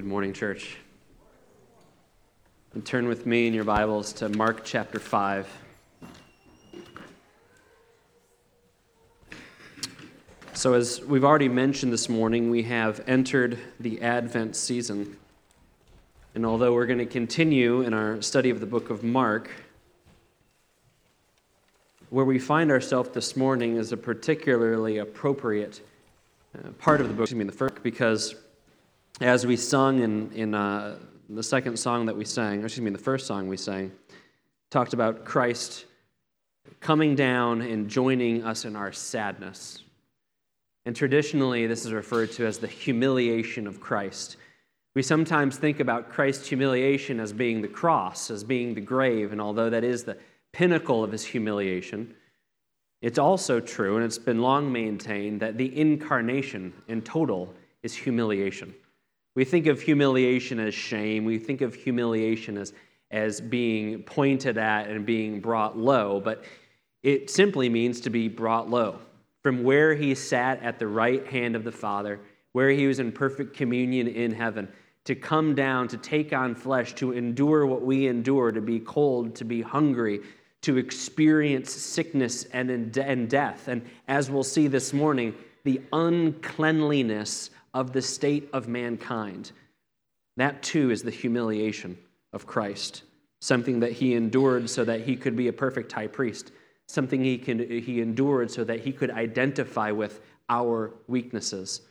[0.00, 0.78] Good morning, church.
[2.72, 5.46] And turn with me in your Bibles to Mark chapter 5.
[10.54, 15.18] So, as we've already mentioned this morning, we have entered the Advent season.
[16.34, 19.50] And although we're going to continue in our study of the book of Mark,
[22.08, 25.82] where we find ourselves this morning is a particularly appropriate
[26.54, 28.34] uh, part of the book, excuse me, the first, because
[29.20, 30.98] as we sung in, in uh,
[31.28, 33.92] the second song that we sang, excuse me, the first song we sang,
[34.70, 35.84] talked about Christ
[36.80, 39.82] coming down and joining us in our sadness.
[40.86, 44.36] And traditionally, this is referred to as the humiliation of Christ.
[44.94, 49.40] We sometimes think about Christ's humiliation as being the cross, as being the grave, and
[49.40, 50.16] although that is the
[50.52, 52.14] pinnacle of his humiliation,
[53.02, 58.74] it's also true, and it's been long maintained, that the incarnation in total is humiliation.
[59.34, 61.24] We think of humiliation as shame.
[61.24, 62.72] We think of humiliation as,
[63.10, 66.44] as being pointed at and being brought low, but
[67.02, 68.98] it simply means to be brought low.
[69.42, 72.20] From where he sat at the right hand of the Father,
[72.52, 74.68] where he was in perfect communion in heaven,
[75.04, 79.34] to come down, to take on flesh, to endure what we endure, to be cold,
[79.36, 80.20] to be hungry,
[80.62, 83.68] to experience sickness and, and death.
[83.68, 89.52] And as we'll see this morning, the uncleanliness of the state of mankind.
[90.36, 91.98] That too is the humiliation
[92.32, 93.02] of Christ,
[93.40, 96.52] something that he endured so that he could be a perfect high priest,
[96.88, 101.82] something he, can, he endured so that he could identify with our weaknesses.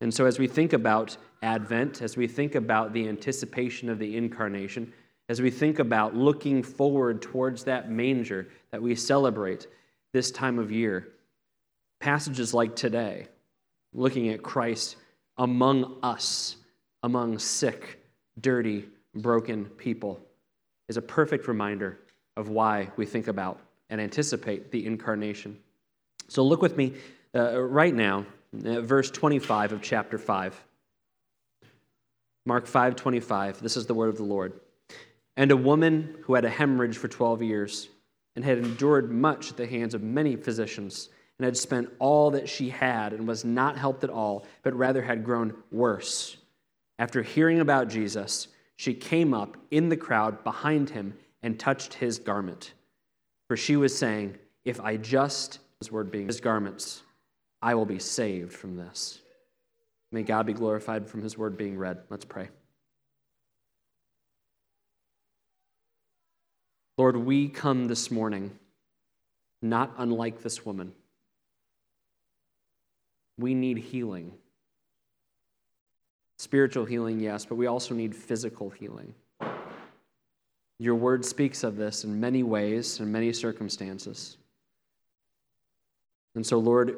[0.00, 4.16] And so, as we think about Advent, as we think about the anticipation of the
[4.16, 4.92] incarnation,
[5.28, 9.66] as we think about looking forward towards that manger that we celebrate
[10.12, 11.08] this time of year,
[12.00, 13.26] passages like today,
[13.92, 14.96] looking at Christ
[15.38, 16.56] among us,
[17.02, 18.02] among sick,
[18.40, 20.20] dirty, broken people,
[20.88, 21.98] is a perfect reminder
[22.36, 25.58] of why we think about and anticipate the incarnation.
[26.28, 26.94] So look with me
[27.34, 28.26] uh, right now
[28.64, 30.64] at verse 25 of chapter 5.
[32.46, 33.58] Mark 5:25.
[33.58, 34.58] This is the word of the Lord.
[35.36, 37.88] And a woman who had a hemorrhage for 12 years
[38.34, 42.48] and had endured much at the hands of many physicians and had spent all that
[42.48, 46.36] she had and was not helped at all, but rather had grown worse.
[46.98, 52.18] After hearing about Jesus, she came up in the crowd behind him and touched his
[52.18, 52.72] garment.
[53.46, 57.02] For she was saying, If I just, his word being his garments,
[57.62, 59.20] I will be saved from this.
[60.10, 61.98] May God be glorified from his word being read.
[62.10, 62.48] Let's pray.
[66.96, 68.58] Lord, we come this morning
[69.62, 70.92] not unlike this woman.
[73.38, 74.32] We need healing.
[76.38, 79.14] Spiritual healing, yes, but we also need physical healing.
[80.80, 84.36] Your word speaks of this in many ways, in many circumstances.
[86.34, 86.96] And so, Lord,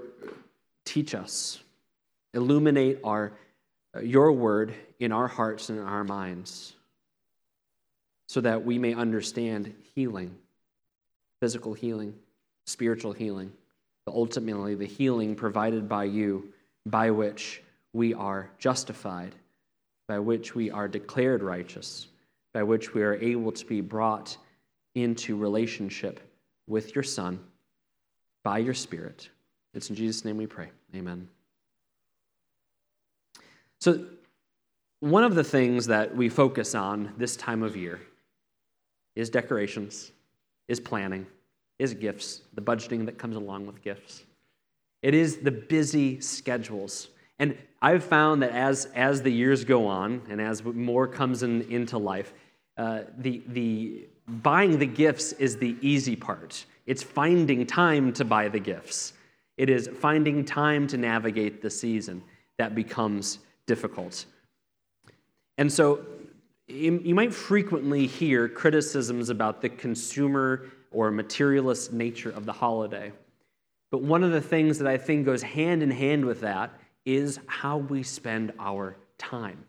[0.85, 1.61] teach us,
[2.35, 3.33] illuminate our,
[4.03, 6.75] your word in our hearts and in our minds
[8.27, 10.37] so that we may understand healing,
[11.41, 12.15] physical healing,
[12.67, 13.53] spiritual healing
[14.07, 16.53] ultimately the healing provided by you
[16.87, 17.63] by which
[17.93, 19.35] we are justified,
[20.09, 22.09] by which we are declared righteous,
[22.53, 24.37] by which we are able to be brought
[24.95, 26.21] into relationship
[26.67, 27.39] with your Son
[28.43, 29.29] by your Spirit.
[29.75, 30.71] It's in Jesus' name we pray.
[30.95, 31.29] Amen.
[33.81, 34.05] So,
[35.01, 38.01] one of the things that we focus on this time of year
[39.17, 40.13] is decorations,
[40.69, 41.27] is planning
[41.81, 44.25] is gifts, the budgeting that comes along with gifts.
[45.03, 47.09] It is the busy schedules.
[47.39, 51.63] And I've found that as, as the years go on and as more comes in,
[51.63, 52.35] into life,
[52.77, 56.67] uh, the, the buying the gifts is the easy part.
[56.85, 59.15] It's finding time to buy the gifts.
[59.57, 62.23] It is finding time to navigate the season
[62.59, 64.27] that becomes difficult.
[65.57, 66.05] And so
[66.69, 73.13] you might frequently hear criticisms about the consumer or materialist nature of the holiday.
[73.91, 76.73] But one of the things that I think goes hand in hand with that
[77.05, 79.65] is how we spend our time.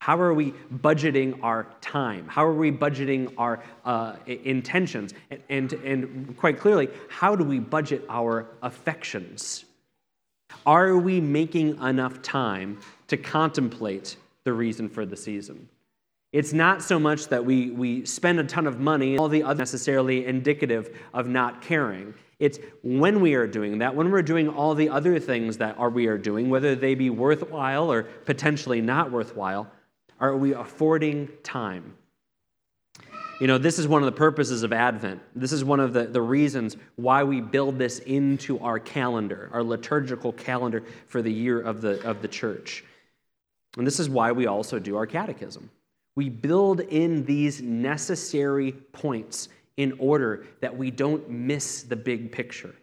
[0.00, 2.28] How are we budgeting our time?
[2.28, 5.12] How are we budgeting our uh, intentions?
[5.30, 9.64] And, and, and quite clearly, how do we budget our affections?
[10.64, 12.78] Are we making enough time
[13.08, 15.68] to contemplate the reason for the season?
[16.38, 19.58] It's not so much that we, we spend a ton of money, all the other
[19.58, 22.14] necessarily indicative of not caring.
[22.38, 25.90] It's when we are doing that, when we're doing all the other things that are
[25.90, 29.66] we are doing, whether they be worthwhile or potentially not worthwhile,
[30.20, 31.94] are we affording time?
[33.40, 35.20] You know, this is one of the purposes of Advent.
[35.34, 39.64] This is one of the, the reasons why we build this into our calendar, our
[39.64, 42.84] liturgical calendar for the year of the, of the church.
[43.76, 45.70] And this is why we also do our catechism.
[46.18, 52.74] We build in these necessary points in order that we don't miss the big picture.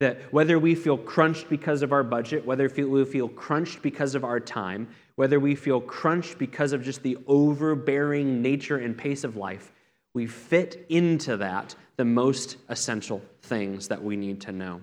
[0.00, 4.24] That whether we feel crunched because of our budget, whether we feel crunched because of
[4.24, 9.36] our time, whether we feel crunched because of just the overbearing nature and pace of
[9.36, 9.70] life,
[10.12, 14.80] we fit into that the most essential things that we need to know.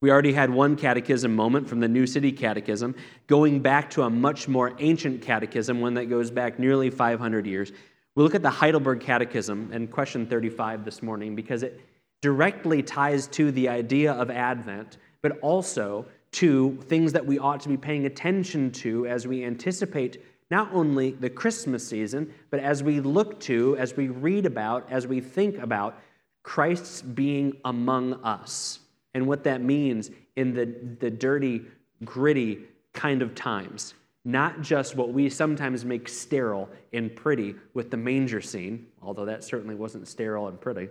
[0.00, 2.94] We already had one catechism moment from the New City Catechism,
[3.26, 7.72] going back to a much more ancient catechism, one that goes back nearly 500 years.
[8.14, 11.80] We look at the Heidelberg Catechism and question 35 this morning because it
[12.22, 17.68] directly ties to the idea of Advent, but also to things that we ought to
[17.68, 23.00] be paying attention to as we anticipate not only the Christmas season, but as we
[23.00, 25.98] look to, as we read about, as we think about
[26.44, 28.78] Christ's being among us
[29.14, 30.66] and what that means in the,
[31.00, 31.62] the dirty,
[32.04, 32.60] gritty
[32.92, 33.94] kind of times.
[34.24, 39.44] Not just what we sometimes make sterile and pretty with the manger scene, although that
[39.44, 40.88] certainly wasn't sterile and pretty,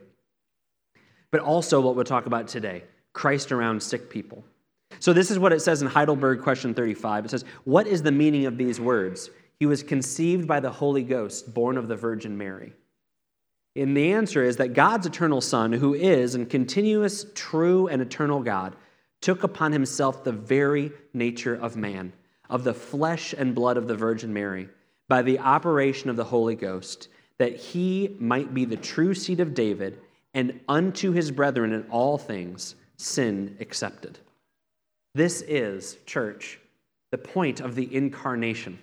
[1.32, 2.84] but also what we'll talk about today
[3.14, 4.44] Christ around sick people.
[5.00, 7.26] So, this is what it says in Heidelberg, question 35.
[7.26, 9.30] It says, What is the meaning of these words?
[9.60, 12.74] He was conceived by the Holy Ghost, born of the Virgin Mary.
[13.78, 18.42] And the answer is that God's eternal Son, who is and continuous, true, and eternal
[18.42, 18.76] God,
[19.22, 22.12] took upon himself the very nature of man,
[22.50, 24.68] of the flesh and blood of the Virgin Mary,
[25.08, 29.54] by the operation of the Holy Ghost, that he might be the true seed of
[29.54, 30.00] David,
[30.34, 34.18] and unto his brethren in all things, sin accepted.
[35.14, 36.60] This is, church,
[37.12, 38.80] the point of the incarnation.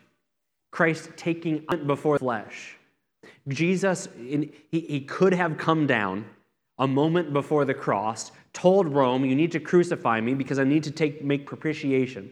[0.71, 2.77] Christ taking before flesh
[3.49, 6.27] Jesus, he, he could have come down
[6.79, 10.85] a moment before the cross, told Rome, You need to crucify me because I need
[10.85, 12.31] to take, make propitiation.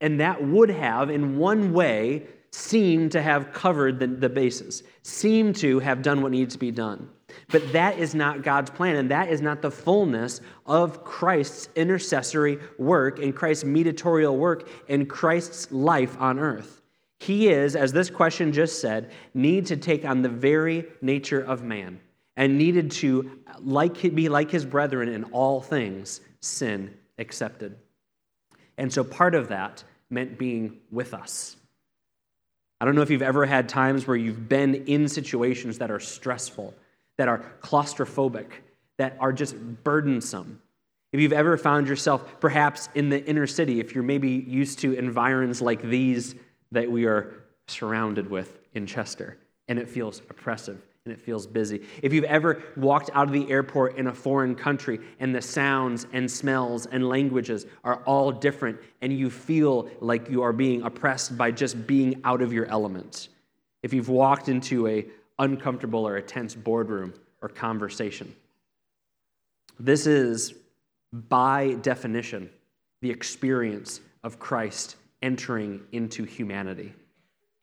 [0.00, 5.56] And that would have, in one way, seemed to have covered the, the bases, seemed
[5.56, 7.08] to have done what needs to be done.
[7.48, 12.58] But that is not God's plan, and that is not the fullness of Christ's intercessory
[12.78, 16.82] work and Christ's mediatorial work and Christ's life on earth.
[17.24, 21.62] He is, as this question just said, need to take on the very nature of
[21.62, 21.98] man
[22.36, 27.76] and needed to like, be like his brethren in all things, sin accepted.
[28.76, 31.56] And so part of that meant being with us.
[32.78, 36.00] I don't know if you've ever had times where you've been in situations that are
[36.00, 36.74] stressful,
[37.16, 38.50] that are claustrophobic,
[38.98, 40.60] that are just burdensome.
[41.14, 44.92] If you've ever found yourself perhaps in the inner city, if you're maybe used to
[44.92, 46.34] environs like these
[46.74, 47.32] that we are
[47.66, 49.38] surrounded with in Chester,
[49.68, 51.82] and it feels oppressive and it feels busy.
[52.02, 56.06] If you've ever walked out of the airport in a foreign country and the sounds
[56.14, 61.36] and smells and languages are all different, and you feel like you are being oppressed
[61.36, 63.28] by just being out of your element.
[63.82, 65.04] If you've walked into a
[65.38, 67.12] uncomfortable or a tense boardroom
[67.42, 68.34] or conversation.
[69.78, 70.54] This is,
[71.12, 72.48] by definition,
[73.02, 76.92] the experience of Christ entering into humanity.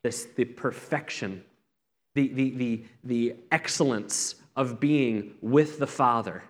[0.03, 1.43] This, the perfection,
[2.15, 6.43] the, the, the, the excellence of being with the Father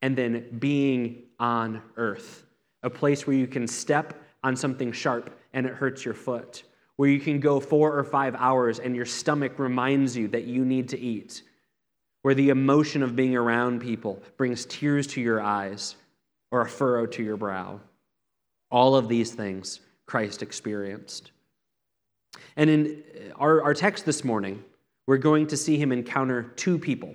[0.00, 2.44] and then being on earth,
[2.82, 6.62] a place where you can step on something sharp and it hurts your foot,
[6.96, 10.64] where you can go four or five hours and your stomach reminds you that you
[10.64, 11.42] need to eat,
[12.22, 15.96] where the emotion of being around people brings tears to your eyes
[16.50, 17.80] or a furrow to your brow.
[18.70, 21.30] All of these things Christ experienced.
[22.56, 24.64] And in uh, our, our text this morning,
[25.06, 27.14] we're going to see him encounter two people.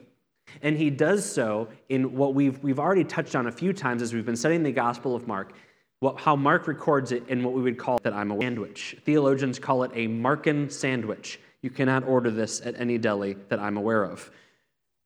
[0.62, 4.14] And he does so in what we've, we've already touched on a few times as
[4.14, 5.54] we've been studying the Gospel of Mark,
[6.00, 8.96] what, how Mark records it in what we would call that I'm a sandwich.
[9.04, 11.40] Theologians call it a Markan sandwich.
[11.62, 14.30] You cannot order this at any deli that I'm aware of.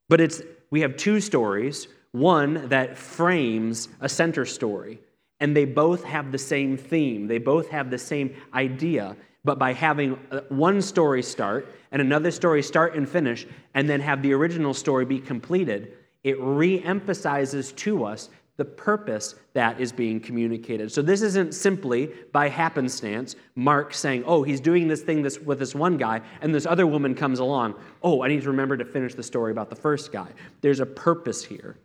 [0.10, 0.42] But it's,
[0.72, 5.00] we have two stories one that frames a center story,
[5.40, 9.16] and they both have the same theme, they both have the same idea.
[9.44, 14.02] But by having uh, one story start and another story start and finish, and then
[14.02, 19.92] have the original story be completed, it re emphasizes to us the purpose that is
[19.92, 20.92] being communicated.
[20.92, 25.60] So this isn't simply by happenstance Mark saying, "Oh, he's doing this thing this, with
[25.60, 27.76] this one guy," and this other woman comes along.
[28.02, 30.28] Oh, I need to remember to finish the story about the first guy.
[30.62, 31.78] There's a purpose here.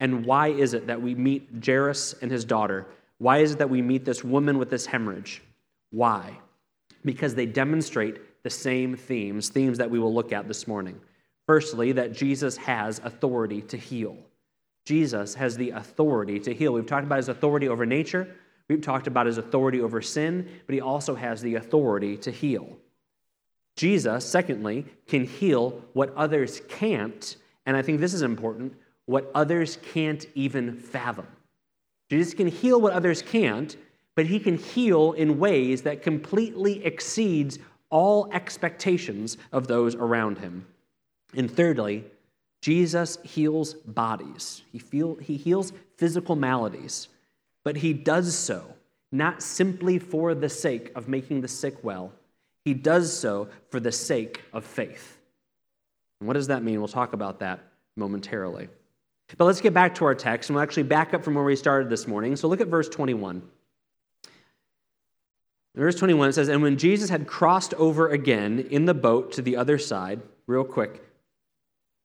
[0.00, 2.86] And why is it that we meet Jairus and his daughter?
[3.18, 5.42] Why is it that we meet this woman with this hemorrhage?
[5.90, 6.38] Why?
[7.04, 11.00] Because they demonstrate the same themes, themes that we will look at this morning.
[11.46, 14.16] Firstly, that Jesus has authority to heal.
[14.84, 16.72] Jesus has the authority to heal.
[16.72, 18.28] We've talked about his authority over nature,
[18.68, 22.76] we've talked about his authority over sin, but he also has the authority to heal.
[23.76, 28.74] Jesus, secondly, can heal what others can't, and I think this is important
[29.06, 31.26] what others can't even fathom.
[32.10, 33.76] Jesus can heal what others can't,
[34.14, 37.58] but he can heal in ways that completely exceeds
[37.90, 40.66] all expectations of those around him.
[41.34, 42.04] And thirdly,
[42.60, 44.62] Jesus heals bodies.
[44.72, 47.08] He, feel, he heals physical maladies,
[47.64, 48.74] but he does so
[49.10, 52.12] not simply for the sake of making the sick well,
[52.64, 55.18] he does so for the sake of faith.
[56.20, 56.78] And what does that mean?
[56.78, 57.60] We'll talk about that
[57.96, 58.68] momentarily.
[59.36, 61.54] But let's get back to our text, and we'll actually back up from where we
[61.54, 62.34] started this morning.
[62.34, 63.42] So look at verse 21.
[65.74, 69.32] In verse 21, it says, And when Jesus had crossed over again in the boat
[69.32, 71.04] to the other side, real quick,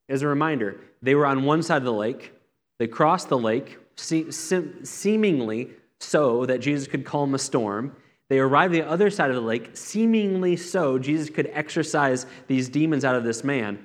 [0.09, 2.33] as a reminder, they were on one side of the lake.
[2.77, 7.95] They crossed the lake, seemingly so that Jesus could calm a storm.
[8.27, 13.05] They arrived the other side of the lake, seemingly so Jesus could exorcise these demons
[13.05, 13.83] out of this man,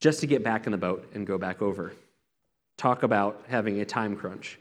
[0.00, 1.92] just to get back in the boat and go back over.
[2.76, 4.58] Talk about having a time crunch.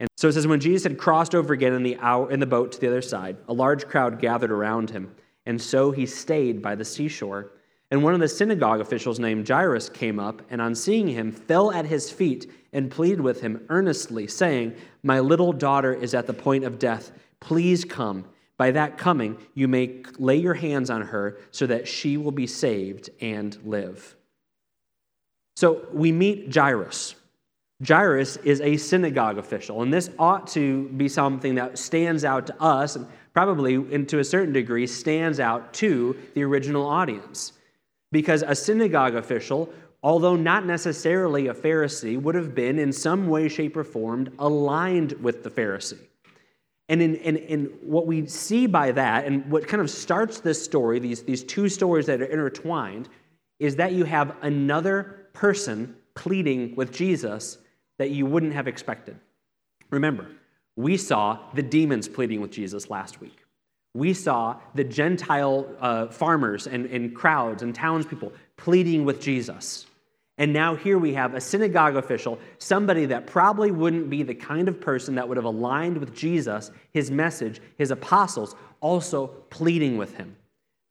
[0.00, 2.46] And so it says, when Jesus had crossed over again in the, hour, in the
[2.46, 5.14] boat to the other side, a large crowd gathered around him.
[5.46, 7.50] And so he stayed by the seashore.
[7.90, 11.72] And one of the synagogue officials named Jairus came up, and on seeing him, fell
[11.72, 16.34] at his feet and pleaded with him earnestly, saying, My little daughter is at the
[16.34, 17.12] point of death.
[17.40, 18.26] Please come.
[18.58, 22.46] By that coming, you may lay your hands on her so that she will be
[22.46, 24.16] saved and live.
[25.56, 27.14] So we meet Jairus.
[27.86, 32.62] Jairus is a synagogue official, and this ought to be something that stands out to
[32.62, 37.52] us, and probably, and to a certain degree, stands out to the original audience.
[38.10, 43.48] Because a synagogue official, although not necessarily a Pharisee, would have been in some way,
[43.48, 46.00] shape, or form aligned with the Pharisee.
[46.88, 50.60] And in, in, in what we see by that, and what kind of starts this
[50.60, 53.08] story, these, these two stories that are intertwined,
[53.60, 57.58] is that you have another person pleading with Jesus
[57.98, 59.18] that you wouldn't have expected.
[59.90, 60.28] Remember,
[60.76, 63.44] we saw the demons pleading with Jesus last week.
[63.94, 69.86] We saw the Gentile uh, farmers and, and crowds and townspeople pleading with Jesus.
[70.36, 74.68] And now here we have a synagogue official, somebody that probably wouldn't be the kind
[74.68, 80.16] of person that would have aligned with Jesus, his message, his apostles, also pleading with
[80.16, 80.36] him.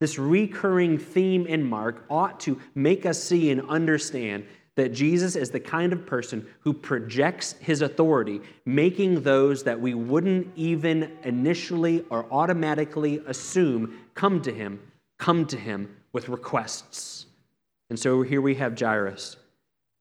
[0.01, 4.45] This recurring theme in Mark ought to make us see and understand
[4.77, 9.95] that Jesus is the kind of person who projects his authority, making those that we
[9.95, 14.79] wouldn't even initially or automatically assume come to him,
[15.17, 17.25] come to him with requests.
[17.89, 19.37] And so here we have Jairus,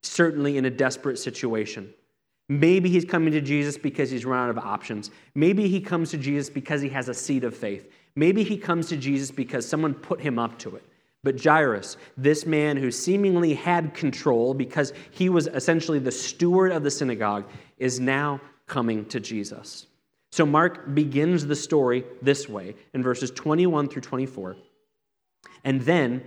[0.03, 1.91] certainly in a desperate situation.
[2.47, 5.09] Maybe he's coming to Jesus because he's run out of options.
[5.33, 7.91] Maybe he comes to Jesus because he has a seed of faith.
[8.15, 10.85] Maybe he comes to Jesus because someone put him up to it.
[11.27, 16.83] But Jairus, this man who seemingly had control because he was essentially the steward of
[16.83, 17.43] the synagogue,
[17.77, 19.87] is now coming to Jesus.
[20.31, 24.55] So Mark begins the story this way in verses 21 through 24.
[25.65, 26.23] And then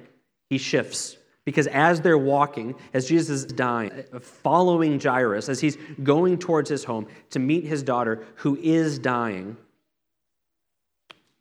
[0.50, 1.16] he shifts
[1.46, 6.84] because as they're walking, as Jesus is dying, following Jairus, as he's going towards his
[6.84, 9.56] home to meet his daughter who is dying,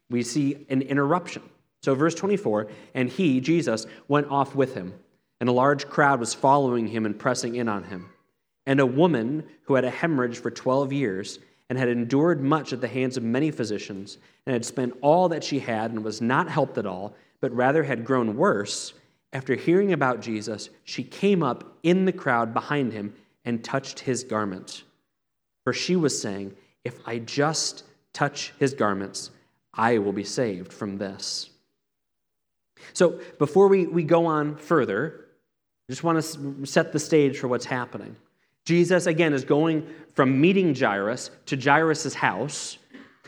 [0.10, 1.42] we see an interruption.
[1.82, 4.94] So, verse 24, and he, Jesus, went off with him,
[5.40, 8.10] and a large crowd was following him and pressing in on him.
[8.66, 12.82] And a woman who had a hemorrhage for 12 years and had endured much at
[12.82, 16.50] the hands of many physicians and had spent all that she had and was not
[16.50, 18.94] helped at all, but rather had grown worse,
[19.32, 23.14] after hearing about Jesus, she came up in the crowd behind him
[23.46, 24.84] and touched his garment.
[25.64, 29.30] For she was saying, If I just touch his garments,
[29.74, 31.52] I will be saved from this.
[32.94, 35.26] So, before we, we go on further,
[35.88, 38.16] I just want to set the stage for what's happening.
[38.66, 42.78] Jesus, again, is going from meeting Jairus to Jairus' house,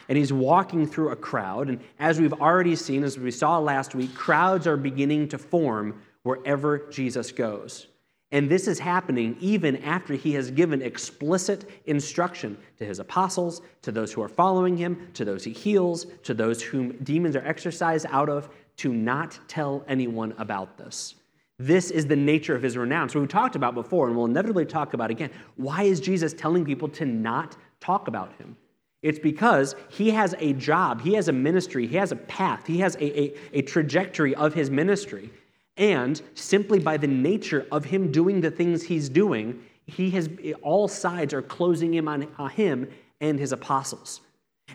[0.08, 1.70] and he's walking through a crowd.
[1.70, 6.02] And as we've already seen, as we saw last week, crowds are beginning to form
[6.24, 7.88] wherever Jesus goes.
[8.34, 13.92] And this is happening even after he has given explicit instruction to his apostles, to
[13.92, 18.06] those who are following him, to those he heals, to those whom demons are exorcised
[18.10, 21.16] out of, to not tell anyone about this.
[21.60, 23.10] This is the nature of his renown.
[23.10, 25.30] So we talked about before, and we'll inevitably talk about again.
[25.58, 28.58] Why is Jesus telling people to not talk about him?
[29.04, 32.80] It's because he has a job, he has a ministry, he has a path, he
[32.80, 35.32] has a, a, a trajectory of his ministry
[35.78, 40.30] and simply by the nature of him doing the things he's doing, he has
[40.62, 42.88] all sides are closing in on, on him
[43.20, 44.22] and his apostles.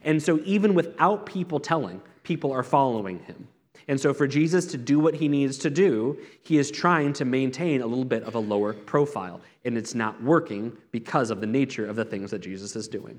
[0.03, 3.47] And so even without people telling, people are following him.
[3.89, 7.25] And so for Jesus to do what he needs to do, he is trying to
[7.25, 9.41] maintain a little bit of a lower profile.
[9.65, 13.19] And it's not working because of the nature of the things that Jesus is doing.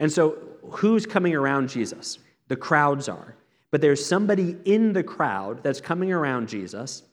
[0.00, 0.38] And so
[0.70, 2.18] who's coming around Jesus?
[2.48, 3.36] The crowds are.
[3.70, 7.04] But there's somebody in the crowd that's coming around Jesus,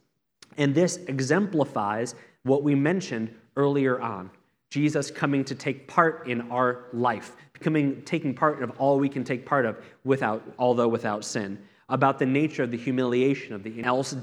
[0.58, 4.32] and this exemplifies what we mentioned earlier on
[4.72, 9.24] Jesus coming to take part in our life, becoming taking part of all we can
[9.24, 11.60] take part of without, although without sin,
[11.90, 14.16] about the nature of the humiliation of the else.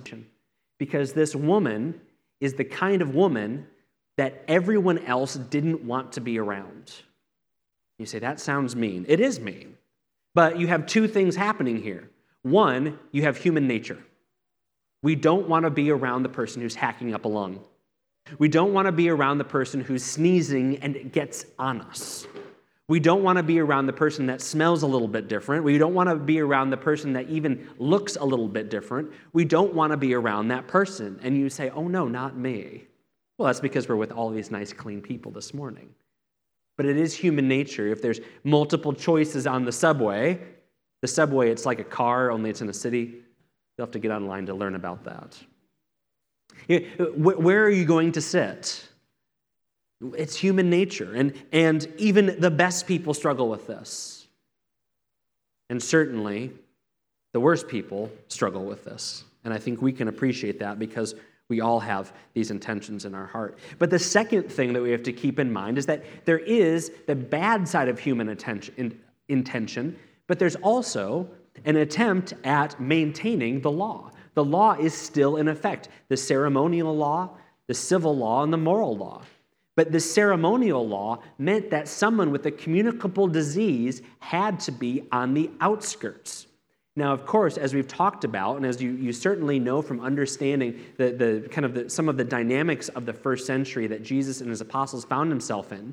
[0.79, 2.01] Because this woman
[2.41, 3.67] is the kind of woman
[4.17, 6.93] that everyone else didn't want to be around.
[7.99, 9.07] You say, that sounds mean.
[9.09, 9.77] It is mean.
[10.35, 12.11] But you have two things happening here.
[12.43, 13.99] One, you have human nature.
[15.03, 17.61] We don't want to be around the person who's hacking up a lung.
[18.39, 22.27] We don't want to be around the person who's sneezing and it gets on us.
[22.87, 25.65] We don't want to be around the person that smells a little bit different.
[25.65, 29.11] We don't want to be around the person that even looks a little bit different.
[29.33, 31.19] We don't want to be around that person.
[31.23, 32.85] And you say, oh no, not me.
[33.39, 35.89] Well, that's because we're with all these nice, clean people this morning.
[36.77, 37.89] But it is human nature.
[37.89, 40.41] If there's multiple choices on the subway,
[41.01, 43.23] the subway, it's like a car, only it's in a city.
[43.77, 45.39] You'll have to get online to learn about that.
[47.17, 48.89] Where are you going to sit?
[50.17, 51.15] It's human nature.
[51.15, 54.27] And, and even the best people struggle with this.
[55.71, 56.53] And certainly,
[57.33, 59.25] the worst people struggle with this.
[59.45, 61.15] And I think we can appreciate that because
[61.49, 63.59] we all have these intentions in our heart.
[63.79, 66.91] But the second thing that we have to keep in mind is that there is
[67.07, 71.29] the bad side of human attention, intention, but there's also
[71.65, 74.11] an attempt at maintaining the law.
[74.35, 77.31] The law is still in effect the ceremonial law,
[77.67, 79.23] the civil law, and the moral law.
[79.77, 85.35] But the ceremonial law meant that someone with a communicable disease had to be on
[85.35, 86.47] the outskirts.
[86.97, 90.81] Now, of course, as we've talked about, and as you, you certainly know from understanding
[90.97, 94.41] the, the kind of the, some of the dynamics of the first century that Jesus
[94.41, 95.93] and his apostles found himself in,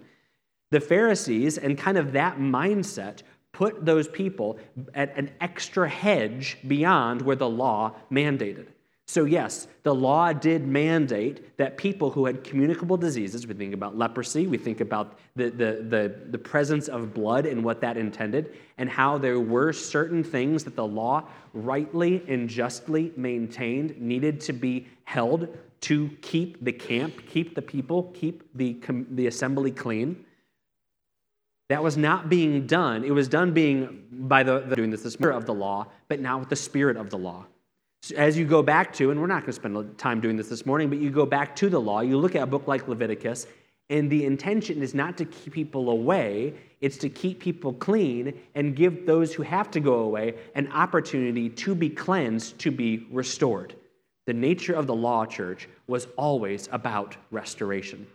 [0.70, 4.60] the Pharisees and kind of that mindset put those people
[4.94, 8.67] at an extra hedge beyond where the law mandated.
[9.12, 13.97] So, yes, the law did mandate that people who had communicable diseases, we think about
[13.97, 18.56] leprosy, we think about the, the, the, the, presence of blood and what that intended,
[18.78, 24.54] and how there were certain things that the law rightly and justly maintained needed to
[24.54, 30.24] be held to keep the camp, keep the people, keep the, the assembly clean.
[31.67, 33.04] That was not being done.
[33.04, 36.21] It was done being by the, the doing this, the spirit of the law, but
[36.21, 37.45] now with the spirit of the law.
[38.16, 40.66] As you go back to, and we're not going to spend time doing this this
[40.66, 43.46] morning, but you go back to the law, you look at a book like Leviticus,
[43.92, 48.76] and the intention is not to keep people away, it's to keep people clean and
[48.76, 53.76] give those who have to go away an opportunity to be cleansed, to be restored.
[54.26, 58.08] The nature of the law, church, was always about restoration.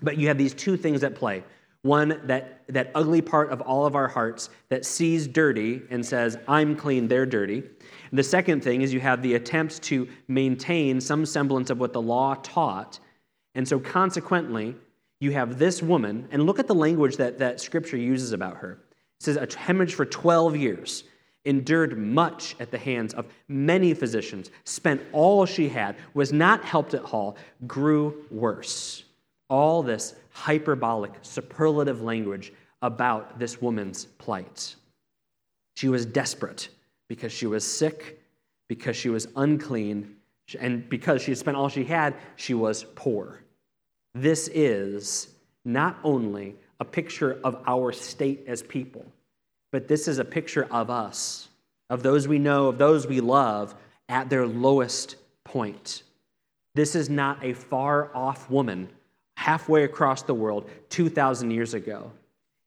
[0.00, 1.44] But you have these two things at play
[1.86, 6.36] one, that, that ugly part of all of our hearts that sees dirty and says,
[6.46, 7.62] I'm clean, they're dirty.
[8.10, 11.92] And the second thing is you have the attempt to maintain some semblance of what
[11.92, 12.98] the law taught.
[13.54, 14.74] And so, consequently,
[15.20, 18.72] you have this woman, and look at the language that, that scripture uses about her.
[19.18, 21.04] It says, a hemorrhage for 12 years,
[21.46, 26.92] endured much at the hands of many physicians, spent all she had, was not helped
[26.92, 29.04] at all, grew worse.
[29.48, 34.74] All this hyperbolic, superlative language about this woman's plight.
[35.76, 36.68] She was desperate
[37.08, 38.20] because she was sick,
[38.68, 40.16] because she was unclean,
[40.58, 43.40] and because she had spent all she had, she was poor.
[44.14, 45.28] This is
[45.64, 49.04] not only a picture of our state as people,
[49.72, 51.48] but this is a picture of us,
[51.90, 53.74] of those we know, of those we love
[54.08, 56.02] at their lowest point.
[56.74, 58.88] This is not a far off woman
[59.46, 62.10] halfway across the world 2,000 years ago.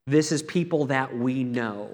[0.08, 1.89] This is people that we know.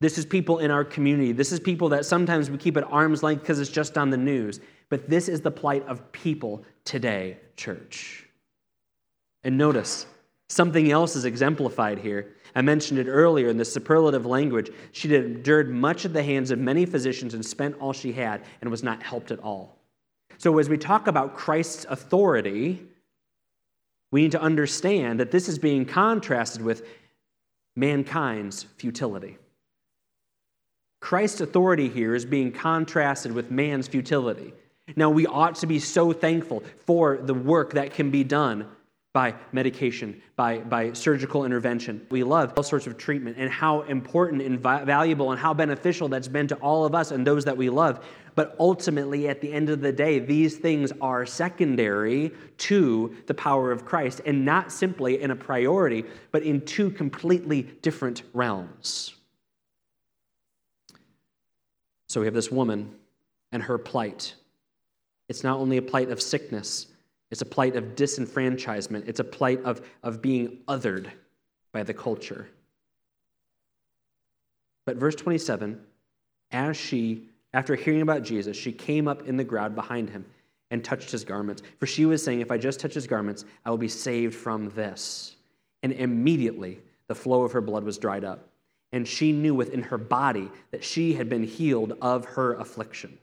[0.00, 1.32] This is people in our community.
[1.32, 4.16] This is people that sometimes we keep at arm's length because it's just on the
[4.16, 4.60] news.
[4.88, 8.26] But this is the plight of people today, church.
[9.44, 10.06] And notice,
[10.48, 12.34] something else is exemplified here.
[12.54, 14.70] I mentioned it earlier in the superlative language.
[14.92, 18.70] She endured much at the hands of many physicians and spent all she had and
[18.70, 19.76] was not helped at all.
[20.38, 22.86] So, as we talk about Christ's authority,
[24.10, 26.86] we need to understand that this is being contrasted with
[27.76, 29.38] mankind's futility.
[31.00, 34.52] Christ's authority here is being contrasted with man's futility.
[34.96, 38.66] Now, we ought to be so thankful for the work that can be done
[39.12, 42.06] by medication, by, by surgical intervention.
[42.10, 46.28] We love all sorts of treatment and how important and valuable and how beneficial that's
[46.28, 48.04] been to all of us and those that we love.
[48.34, 53.72] But ultimately, at the end of the day, these things are secondary to the power
[53.72, 59.14] of Christ and not simply in a priority, but in two completely different realms.
[62.08, 62.94] So we have this woman
[63.52, 64.34] and her plight.
[65.28, 66.86] It's not only a plight of sickness,
[67.30, 71.10] it's a plight of disenfranchisement, it's a plight of, of being othered
[71.72, 72.48] by the culture.
[74.84, 75.80] But verse 27
[76.50, 80.24] as she, after hearing about Jesus, she came up in the crowd behind him
[80.70, 81.62] and touched his garments.
[81.78, 84.70] For she was saying, If I just touch his garments, I will be saved from
[84.70, 85.36] this.
[85.82, 88.46] And immediately the flow of her blood was dried up.
[88.92, 93.18] And she knew within her body that she had been healed of her affliction.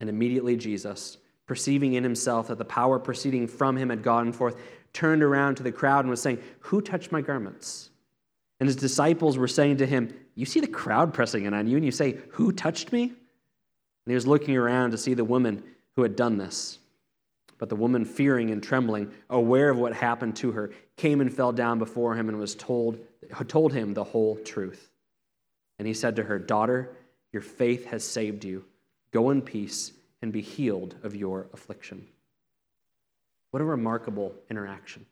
[0.00, 4.56] And immediately Jesus, perceiving in himself that the power proceeding from him had gone forth,
[4.92, 7.90] turned around to the crowd and was saying, Who touched my garments?
[8.60, 11.76] And his disciples were saying to him, You see the crowd pressing in on you,
[11.76, 13.04] and you say, Who touched me?
[13.04, 15.62] And he was looking around to see the woman
[15.96, 16.78] who had done this.
[17.58, 21.52] But the woman, fearing and trembling, aware of what happened to her, came and fell
[21.52, 22.98] down before him and was told,
[23.46, 24.90] told him the whole truth.
[25.78, 26.96] And he said to her, Daughter,
[27.32, 28.64] your faith has saved you.
[29.12, 32.06] Go in peace and be healed of your affliction.
[33.50, 35.06] What a remarkable interaction.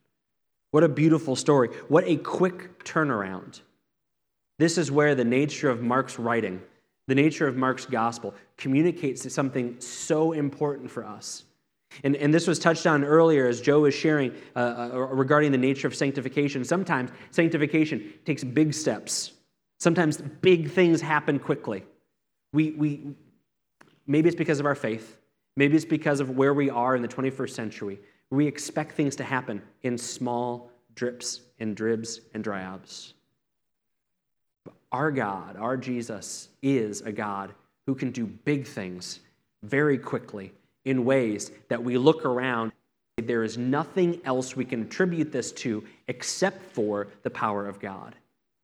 [0.73, 1.69] What a beautiful story.
[1.89, 3.61] What a quick turnaround.
[4.63, 6.63] This is where the nature of Mark's writing,
[7.09, 11.47] the nature of Mark's gospel, communicates something so important for us.
[12.05, 15.59] And, and this was touched on earlier as Joe was sharing uh, uh, regarding the
[15.59, 16.63] nature of sanctification.
[16.65, 19.33] Sometimes sanctification takes big steps,
[19.81, 21.83] sometimes big things happen quickly.
[22.53, 23.01] We, we,
[24.07, 25.17] Maybe it's because of our faith.
[25.57, 27.99] Maybe it's because of where we are in the 21st century.
[28.31, 33.15] We expect things to happen in small drips and dribs and drabs.
[34.93, 37.53] Our God, our Jesus, is a God
[37.87, 39.21] who can do big things
[39.63, 40.53] very quickly
[40.85, 42.73] in ways that we look around.
[43.17, 48.15] There is nothing else we can attribute this to except for the power of God.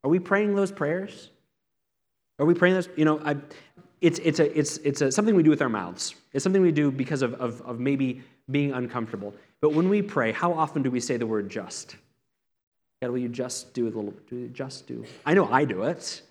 [0.04, 1.30] Are we praying those prayers?
[2.38, 2.88] Are we praying those?
[2.96, 3.36] You know, I,
[4.00, 6.14] it's, it's, a, it's, it's a, something we do with our mouths.
[6.32, 9.34] It's something we do because of, of, of maybe being uncomfortable.
[9.60, 11.96] But when we pray, how often do we say the word just?
[13.00, 15.04] God, will you just do a little, you just do?
[15.24, 16.22] I know I do it.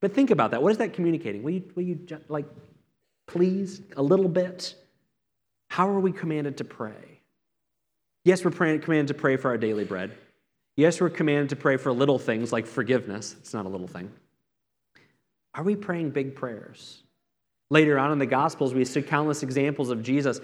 [0.00, 0.62] But think about that.
[0.62, 1.42] What is that communicating?
[1.42, 2.46] Will you, will you just, like,
[3.26, 4.74] please, a little bit?
[5.68, 7.20] How are we commanded to pray?
[8.24, 10.12] Yes, we're praying, commanded to pray for our daily bread.
[10.76, 13.36] Yes, we're commanded to pray for little things like forgiveness.
[13.40, 14.10] It's not a little thing.
[15.54, 17.02] Are we praying big prayers?
[17.70, 20.40] Later on in the Gospels, we see countless examples of Jesus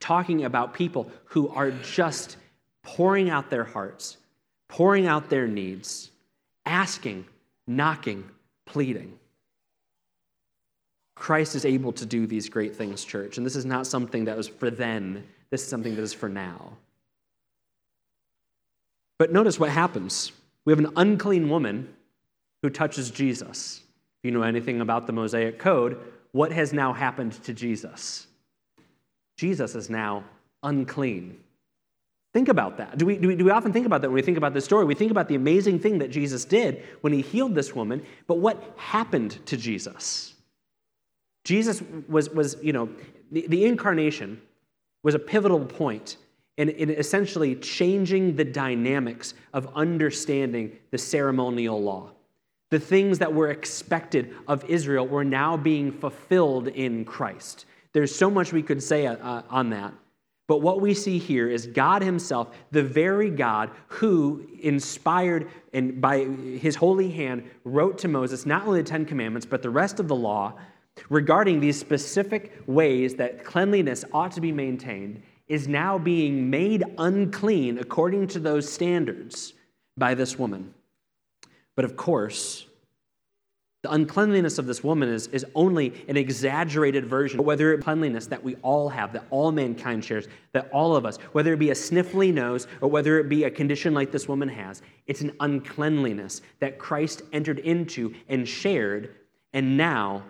[0.00, 2.36] talking about people who are just
[2.82, 4.16] pouring out their hearts,
[4.74, 6.10] pouring out their needs,
[6.66, 7.24] asking,
[7.64, 8.28] knocking,
[8.66, 9.16] pleading.
[11.14, 13.36] Christ is able to do these great things, church.
[13.36, 16.28] And this is not something that was for then, this is something that is for
[16.28, 16.72] now.
[19.16, 20.32] But notice what happens.
[20.64, 21.94] We have an unclean woman
[22.62, 23.80] who touches Jesus.
[24.18, 26.00] If you know anything about the Mosaic Code,
[26.32, 28.26] what has now happened to Jesus?
[29.36, 30.24] Jesus is now
[30.64, 31.38] unclean.
[32.34, 32.98] Think about that.
[32.98, 34.64] Do we, do, we, do we often think about that when we think about this
[34.64, 34.84] story?
[34.84, 38.38] We think about the amazing thing that Jesus did when he healed this woman, but
[38.38, 40.34] what happened to Jesus?
[41.44, 42.88] Jesus was, was you know,
[43.30, 44.42] the, the incarnation
[45.04, 46.16] was a pivotal point
[46.56, 52.10] in, in essentially changing the dynamics of understanding the ceremonial law.
[52.70, 57.66] The things that were expected of Israel were now being fulfilled in Christ.
[57.92, 59.94] There's so much we could say uh, on that.
[60.46, 66.24] But what we see here is God Himself, the very God who, inspired and by
[66.24, 70.08] His holy hand, wrote to Moses not only the Ten Commandments, but the rest of
[70.08, 70.54] the law
[71.08, 77.78] regarding these specific ways that cleanliness ought to be maintained, is now being made unclean
[77.78, 79.52] according to those standards
[79.96, 80.72] by this woman.
[81.76, 82.66] But of course,
[83.84, 88.42] The uncleanliness of this woman is, is only an exaggerated version, whether it cleanliness that
[88.42, 91.74] we all have, that all mankind shares, that all of us, whether it be a
[91.74, 96.40] sniffly nose or whether it be a condition like this woman has, it's an uncleanliness
[96.60, 99.16] that Christ entered into and shared
[99.52, 100.22] and now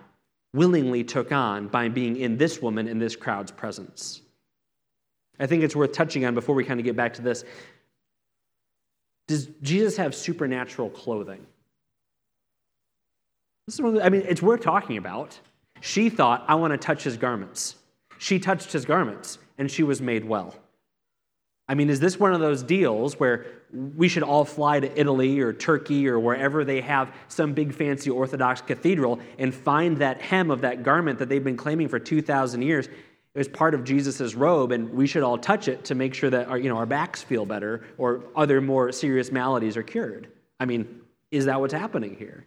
[0.53, 4.23] willingly took on by being in this woman in this crowd's presence.
[5.39, 7.45] I think it's worth touching on before we kind of get back to this.
[9.29, 11.47] Does Jesus have supernatural clothing?
[13.67, 15.39] This is one the, I mean, it's worth talking about.
[15.81, 17.77] She thought, I want to touch his garments.
[18.19, 20.55] She touched his garments, and she was made well.
[21.67, 25.41] I mean, is this one of those deals where we should all fly to Italy
[25.41, 30.51] or Turkey or wherever they have some big fancy Orthodox cathedral and find that hem
[30.51, 32.87] of that garment that they've been claiming for 2,000 years?
[32.87, 36.31] It was part of Jesus' robe, and we should all touch it to make sure
[36.31, 40.29] that our, you know, our backs feel better or other more serious maladies are cured.
[40.61, 41.01] I mean,
[41.31, 42.45] is that what's happening here?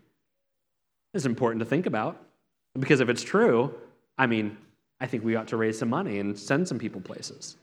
[1.17, 2.23] It's important to think about.
[2.79, 3.73] Because if it's true,
[4.19, 4.55] I mean,
[5.01, 7.57] I think we ought to raise some money and send some people places.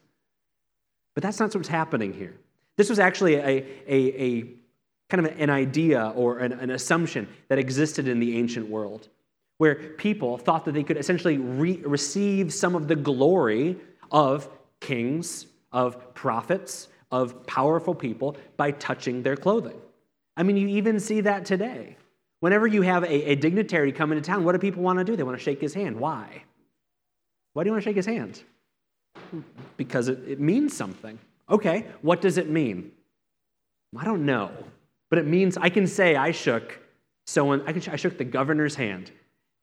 [1.15, 2.35] But that's not what's happening here.
[2.77, 4.45] This was actually a, a, a
[5.09, 9.09] kind of an idea or an, an, assumption that existed in the ancient world,
[9.59, 13.77] where people thought that they could essentially re- receive some of the glory
[14.11, 14.49] of
[14.81, 19.81] kings, of prophets, of powerful people by touching their clothing.
[20.37, 21.97] I mean, you even see that today.
[22.45, 25.17] Whenever you have a, a dignitary come into town, what do people want to do?
[25.17, 25.99] They want to shake his hand.
[25.99, 26.43] Why?
[27.55, 28.43] Why do you want to shake his hand?
[29.79, 31.19] Because it, it means something.
[31.49, 32.93] Okay, what does it mean?
[33.97, 34.51] I don't know,
[35.09, 36.79] but it means I can say I shook
[37.25, 37.63] someone.
[37.67, 39.11] I, can, I shook the governor's hand.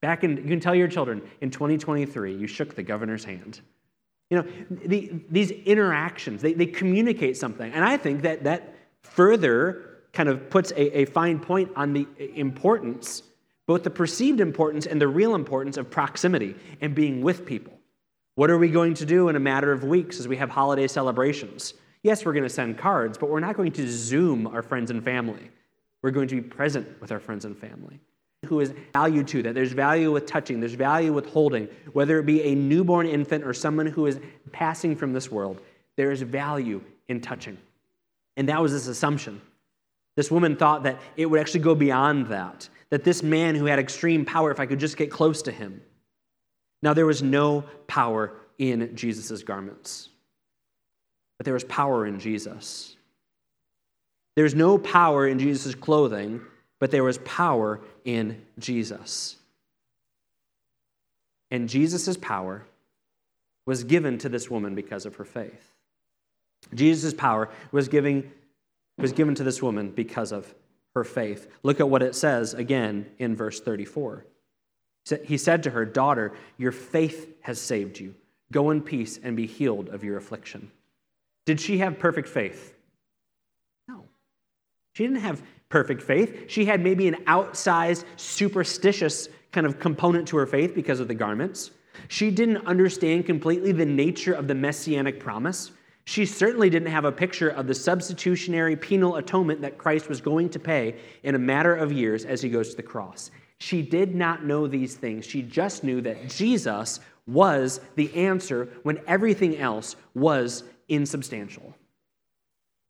[0.02, 3.62] Back in, you can tell your children in 2023, you shook the governor's hand.
[4.32, 7.72] You know, the, these interactions, they, they communicate something.
[7.74, 12.08] And I think that that further kind of puts a, a fine point on the
[12.36, 13.24] importance,
[13.66, 17.74] both the perceived importance and the real importance of proximity and being with people.
[18.36, 20.88] What are we going to do in a matter of weeks as we have holiday
[20.88, 21.74] celebrations?
[22.04, 25.04] Yes, we're going to send cards, but we're not going to Zoom our friends and
[25.04, 25.52] family.
[26.02, 28.00] We're going to be present with our friends and family.
[28.48, 29.54] Who is value to that?
[29.54, 33.54] There's value with touching, there's value with holding, whether it be a newborn infant or
[33.54, 34.20] someone who is
[34.52, 35.62] passing from this world.
[35.96, 37.58] There is value in touching.
[38.38, 39.42] And that was this assumption
[40.16, 43.80] this woman thought that it would actually go beyond that, that this man who had
[43.80, 45.82] extreme power, if I could just get close to him.
[46.84, 50.10] Now, there was no power in Jesus' garments,
[51.38, 52.96] but there was power in Jesus.
[54.36, 56.42] There's no power in Jesus' clothing,
[56.80, 59.38] but there was power in Jesus.
[61.52, 62.66] And Jesus' power
[63.66, 65.72] was given to this woman because of her faith.
[66.74, 68.32] Jesus' power was giving
[69.02, 70.54] was given to this woman because of
[70.96, 71.50] her faith.
[71.64, 74.26] Look at what it says again in verse 34.
[75.24, 78.14] He said to her, Daughter, your faith has saved you.
[78.52, 80.72] Go in peace and be healed of your affliction.
[81.46, 82.76] Did she have perfect faith?
[83.88, 84.04] No.
[84.94, 86.46] She didn't have perfect faith.
[86.48, 91.16] She had maybe an outsized, superstitious kind of component to her faith because of the
[91.16, 91.72] garments.
[92.08, 95.72] She didn't understand completely the nature of the messianic promise.
[96.06, 100.50] She certainly didn't have a picture of the substitutionary penal atonement that Christ was going
[100.50, 103.32] to pay in a matter of years as he goes to the cross.
[103.60, 105.26] She did not know these things.
[105.26, 111.76] She just knew that Jesus was the answer when everything else was insubstantial.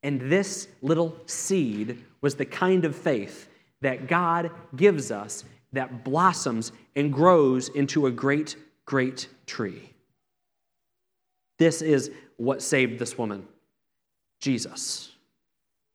[0.03, 3.49] And this little seed was the kind of faith
[3.81, 5.43] that God gives us
[5.73, 9.91] that blossoms and grows into a great, great tree.
[11.59, 13.47] This is what saved this woman?
[14.39, 15.11] Jesus.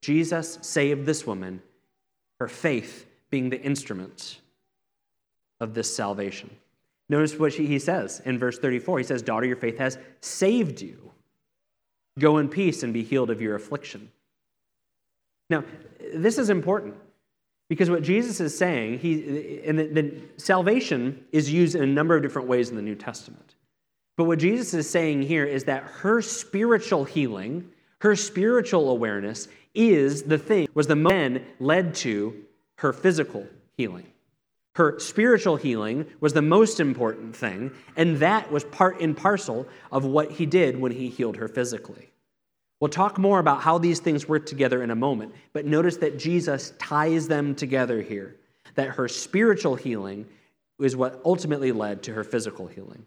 [0.01, 1.61] Jesus saved this woman,
[2.39, 4.41] her faith being the instrument
[5.61, 6.51] of this salvation.
[7.09, 8.99] Notice what he says in verse 34.
[8.99, 11.13] He says, Daughter, your faith has saved you.
[12.19, 14.11] Go in peace and be healed of your affliction.
[15.51, 15.65] Now,
[16.15, 16.95] this is important
[17.69, 22.17] because what Jesus is saying, he, and the, the salvation is used in a number
[22.17, 23.56] of different ways in the New Testament.
[24.17, 30.23] But what Jesus is saying here is that her spiritual healing, her spiritual awareness is
[30.23, 32.35] the thing, was the then led to
[32.77, 34.07] her physical healing.
[34.75, 40.05] Her spiritual healing was the most important thing, and that was part and parcel of
[40.05, 42.11] what he did when he healed her physically.
[42.79, 46.19] We'll talk more about how these things work together in a moment, but notice that
[46.19, 48.37] Jesus ties them together here.
[48.75, 50.27] That her spiritual healing
[50.79, 53.07] is what ultimately led to her physical healing.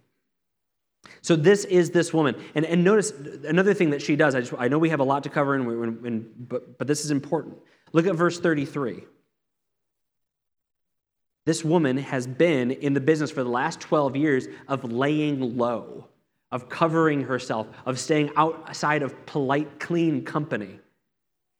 [1.21, 2.35] So this is this woman.
[2.55, 3.11] And, and notice
[3.45, 4.35] another thing that she does.
[4.35, 6.87] I, just, I know we have a lot to cover, and, we, and, but, but
[6.87, 7.57] this is important.
[7.91, 9.03] Look at verse 33.
[11.45, 16.07] This woman has been in the business for the last 12 years of laying low,
[16.51, 20.79] of covering herself, of staying outside of polite, clean company.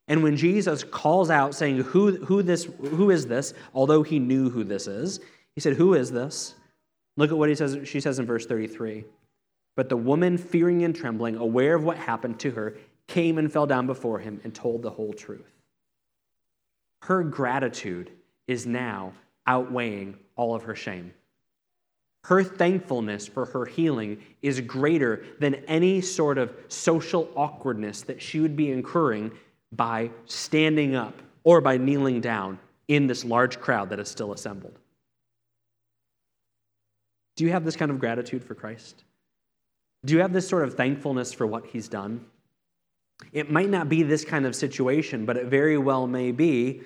[0.08, 3.54] And when Jesus calls out saying, who, who, this, who is this?
[3.74, 5.20] Although he knew who this is,
[5.60, 6.56] he said, Who is this?
[7.18, 9.04] Look at what he says, she says in verse 33.
[9.76, 12.76] But the woman, fearing and trembling, aware of what happened to her,
[13.08, 15.52] came and fell down before him and told the whole truth.
[17.04, 18.12] Her gratitude
[18.48, 19.14] is now
[19.48, 21.14] outweighing all of her shame.
[22.26, 28.40] Her thankfulness for her healing is greater than any sort of social awkwardness that she
[28.40, 29.32] would be incurring
[29.72, 34.78] by standing up or by kneeling down in this large crowd that is still assembled.
[37.36, 39.04] Do you have this kind of gratitude for Christ?
[40.06, 42.26] Do you have this sort of thankfulness for what he's done?
[43.34, 46.82] It might not be this kind of situation, but it very well may be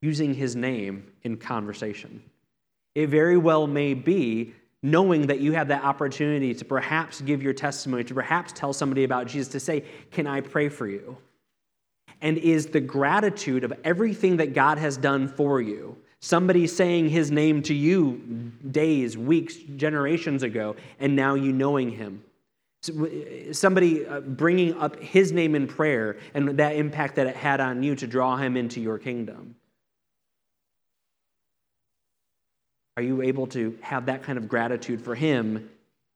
[0.00, 2.22] using his name in conversation.
[2.94, 7.52] It very well may be knowing that you have that opportunity to perhaps give your
[7.52, 11.16] testimony, to perhaps tell somebody about Jesus, to say, Can I pray for you?
[12.20, 17.30] And is the gratitude of everything that God has done for you, somebody saying his
[17.30, 22.24] name to you days, weeks, generations ago, and now you knowing him?
[23.52, 27.82] Somebody uh, bringing up his name in prayer and that impact that it had on
[27.82, 29.56] you to draw him into your kingdom.
[32.98, 35.70] Are you able to have that kind of gratitude for Him,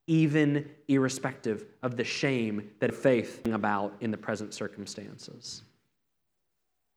[0.05, 5.61] even irrespective of the shame that faith about in the present circumstances?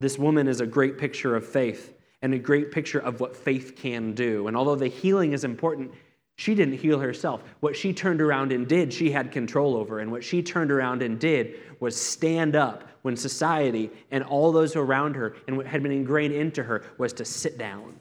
[0.01, 3.75] This woman is a great picture of faith and a great picture of what faith
[3.75, 4.47] can do.
[4.47, 5.91] And although the healing is important,
[6.35, 7.43] she didn't heal herself.
[7.59, 9.99] What she turned around and did, she had control over.
[9.99, 14.75] And what she turned around and did was stand up when society and all those
[14.75, 17.99] around her and what had been ingrained into her was to sit down.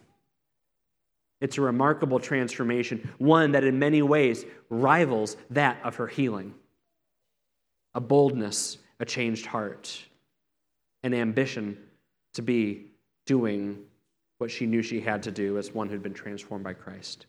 [1.40, 6.54] It's a remarkable transformation, one that in many ways rivals that of her healing.
[7.94, 10.02] A boldness, a changed heart,
[11.02, 11.78] an ambition
[12.34, 12.86] to be
[13.26, 13.84] doing
[14.38, 17.26] what she knew she had to do as one who'd been transformed by Christ.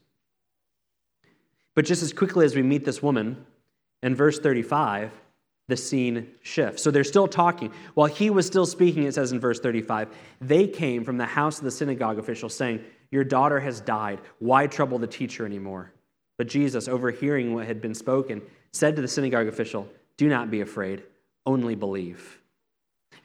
[1.76, 3.46] But just as quickly as we meet this woman,
[4.04, 5.12] in verse 35,
[5.67, 6.82] the scene shifts.
[6.82, 7.72] So they're still talking.
[7.93, 10.10] While he was still speaking, it says in verse 35,
[10.41, 14.20] they came from the house of the synagogue official saying, your daughter has died.
[14.39, 15.93] Why trouble the teacher anymore?
[16.38, 18.41] But Jesus, overhearing what had been spoken,
[18.72, 21.04] said to the synagogue official, Do not be afraid,
[21.46, 22.37] only believe.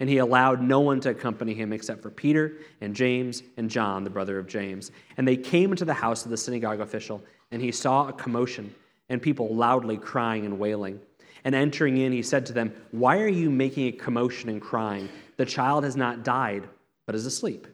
[0.02, 4.02] And he allowed no one to accompany him except for Peter and James and John,
[4.02, 4.90] the brother of James.
[5.16, 8.74] And they came into the house of the synagogue official, and he saw a commotion
[9.08, 10.98] and people loudly crying and wailing.
[11.44, 15.08] And entering in, he said to them, Why are you making a commotion and crying?
[15.36, 16.68] The child has not died,
[17.06, 17.68] but is asleep.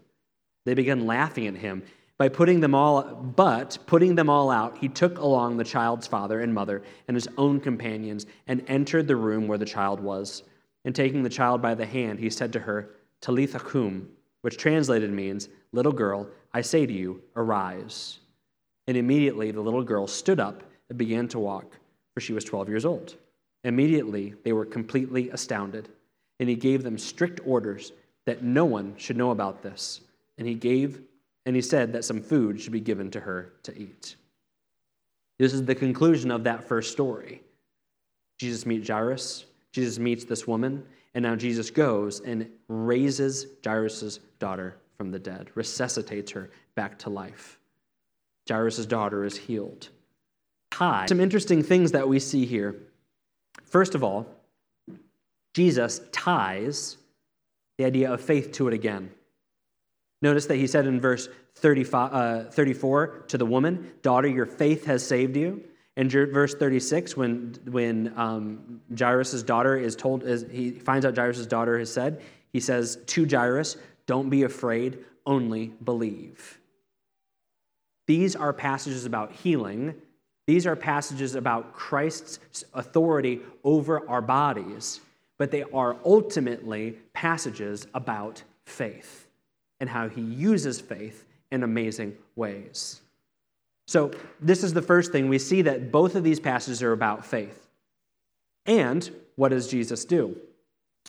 [0.66, 1.82] They began laughing at him.
[2.18, 6.42] By putting them all, but putting them all out, he took along the child's father
[6.42, 10.42] and mother and his own companions and entered the room where the child was.
[10.88, 12.88] And taking the child by the hand, he said to her,
[13.20, 14.08] Talitha cum,
[14.40, 18.20] which translated means, Little girl, I say to you, arise.
[18.86, 21.76] And immediately the little girl stood up and began to walk,
[22.14, 23.16] for she was 12 years old.
[23.64, 25.90] Immediately they were completely astounded,
[26.40, 27.92] and he gave them strict orders
[28.24, 30.00] that no one should know about this.
[30.38, 31.02] And he gave
[31.44, 34.16] and he said that some food should be given to her to eat.
[35.38, 37.42] This is the conclusion of that first story.
[38.38, 39.44] Jesus meets Jairus,
[39.78, 45.50] Jesus meets this woman, and now Jesus goes and raises Jairus' daughter from the dead,
[45.54, 47.60] resuscitates her back to life.
[48.48, 49.90] Jairus' daughter is healed.
[50.74, 51.06] Hi.
[51.06, 52.74] Some interesting things that we see here.
[53.62, 54.26] First of all,
[55.54, 56.96] Jesus ties
[57.76, 59.12] the idea of faith to it again.
[60.22, 64.86] Notice that he said in verse 35, uh, 34 to the woman, Daughter, your faith
[64.86, 65.62] has saved you.
[65.98, 71.44] In verse 36, when, when um, Jairus' daughter is told, is, he finds out Jairus'
[71.44, 76.60] daughter has said, he says to Jairus, Don't be afraid, only believe.
[78.06, 79.92] These are passages about healing.
[80.46, 85.00] These are passages about Christ's authority over our bodies,
[85.36, 89.26] but they are ultimately passages about faith
[89.80, 93.00] and how he uses faith in amazing ways.
[93.88, 95.30] So, this is the first thing.
[95.30, 97.66] We see that both of these passages are about faith.
[98.66, 100.36] And what does Jesus do?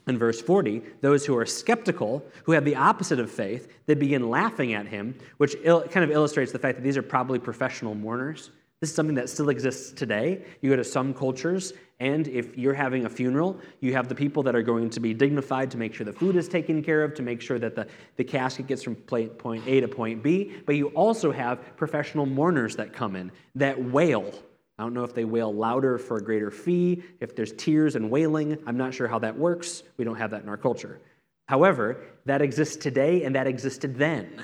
[0.07, 4.29] In verse 40, those who are skeptical, who have the opposite of faith, they begin
[4.29, 8.49] laughing at him, which kind of illustrates the fact that these are probably professional mourners.
[8.81, 10.41] This is something that still exists today.
[10.61, 14.41] You go to some cultures, and if you're having a funeral, you have the people
[14.43, 17.13] that are going to be dignified to make sure the food is taken care of,
[17.15, 20.55] to make sure that the, the casket gets from point A to point B.
[20.65, 24.33] But you also have professional mourners that come in that wail.
[24.77, 28.09] I don't know if they wail louder for a greater fee, if there's tears and
[28.09, 28.57] wailing.
[28.65, 29.83] I'm not sure how that works.
[29.97, 31.01] We don't have that in our culture.
[31.49, 34.41] However, that exists today and that existed then,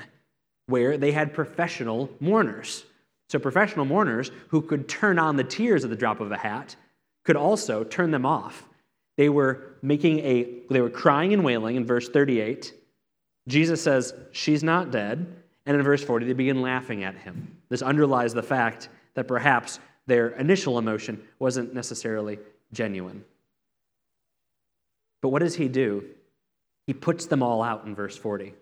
[0.66, 2.84] where they had professional mourners.
[3.28, 6.76] So, professional mourners who could turn on the tears at the drop of a hat
[7.24, 8.68] could also turn them off.
[9.16, 12.72] They were making a, they were crying and wailing in verse 38.
[13.48, 15.26] Jesus says, She's not dead.
[15.64, 17.56] And in verse 40, they begin laughing at him.
[17.68, 22.38] This underlies the fact that perhaps their initial emotion wasn't necessarily
[22.72, 23.24] genuine.
[25.20, 26.04] But what does he do?
[26.86, 28.54] He puts them all out in verse 40.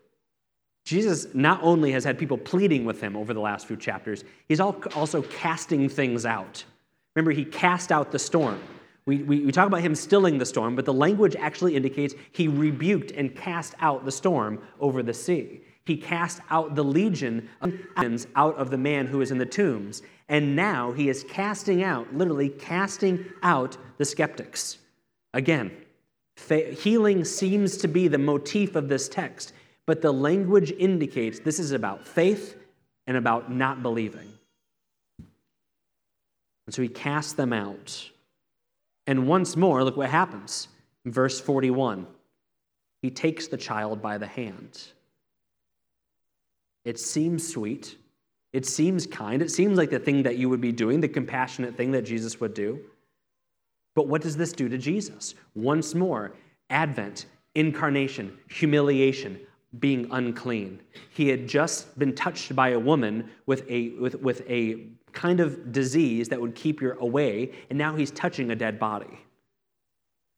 [0.85, 4.61] Jesus not only has had people pleading with him over the last few chapters, he's
[4.61, 6.65] also casting things out.
[7.15, 8.61] Remember, he cast out the storm.
[9.07, 12.49] We, we, we, talk about him stilling the storm, but the language actually indicates he
[12.49, 15.61] rebuked and cast out the storm over the sea.
[15.85, 19.45] He cast out the legion of demons out of the man who is in the
[19.45, 20.03] tombs.
[20.31, 24.79] And now he is casting out, literally casting out the skeptics.
[25.35, 25.71] Again,
[26.49, 29.53] healing seems to be the motif of this text.
[29.87, 32.57] But the language indicates this is about faith
[33.07, 34.33] and about not believing.
[36.67, 38.11] And so he casts them out.
[39.07, 40.69] And once more, look what happens.
[41.05, 42.07] In verse 41,
[43.03, 44.83] he takes the child by the hand.
[46.85, 47.97] It seems sweet.
[48.55, 49.43] It seems kind.
[49.43, 52.41] It seems like the thing that you would be doing, the compassionate thing that Jesus
[52.41, 52.81] would do.
[53.95, 55.35] But what does this do to Jesus?
[55.55, 56.33] Once more,
[56.71, 59.39] Advent, incarnation, humiliation,
[59.79, 60.81] being unclean.
[61.11, 65.73] He had just been touched by a woman with a, with, with a kind of
[65.73, 69.19] disease that would keep you away, and now he's touching a dead body.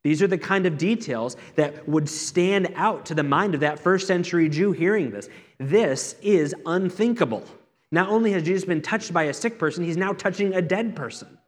[0.04, 3.80] These are the kind of details that would stand out to the mind of that
[3.80, 5.28] first century Jew hearing this.
[5.58, 7.44] This is unthinkable.
[7.90, 10.94] Not only has Jesus been touched by a sick person, he's now touching a dead
[10.94, 11.38] person.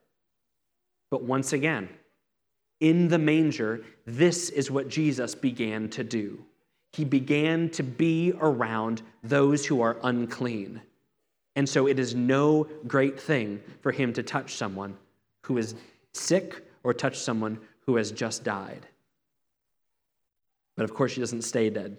[1.11, 1.89] But once again,
[2.80, 6.45] in the manger, this is what Jesus began to do
[6.93, 10.80] he began to be around those who are unclean.
[11.57, 14.97] And so it is no great thing for him to touch someone
[15.43, 15.74] who is
[16.12, 18.86] sick or touch someone who has just died.
[20.76, 21.97] But of course, she doesn't stay dead.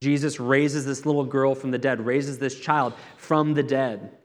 [0.00, 4.16] Jesus raises this little girl from the dead, raises this child from the dead.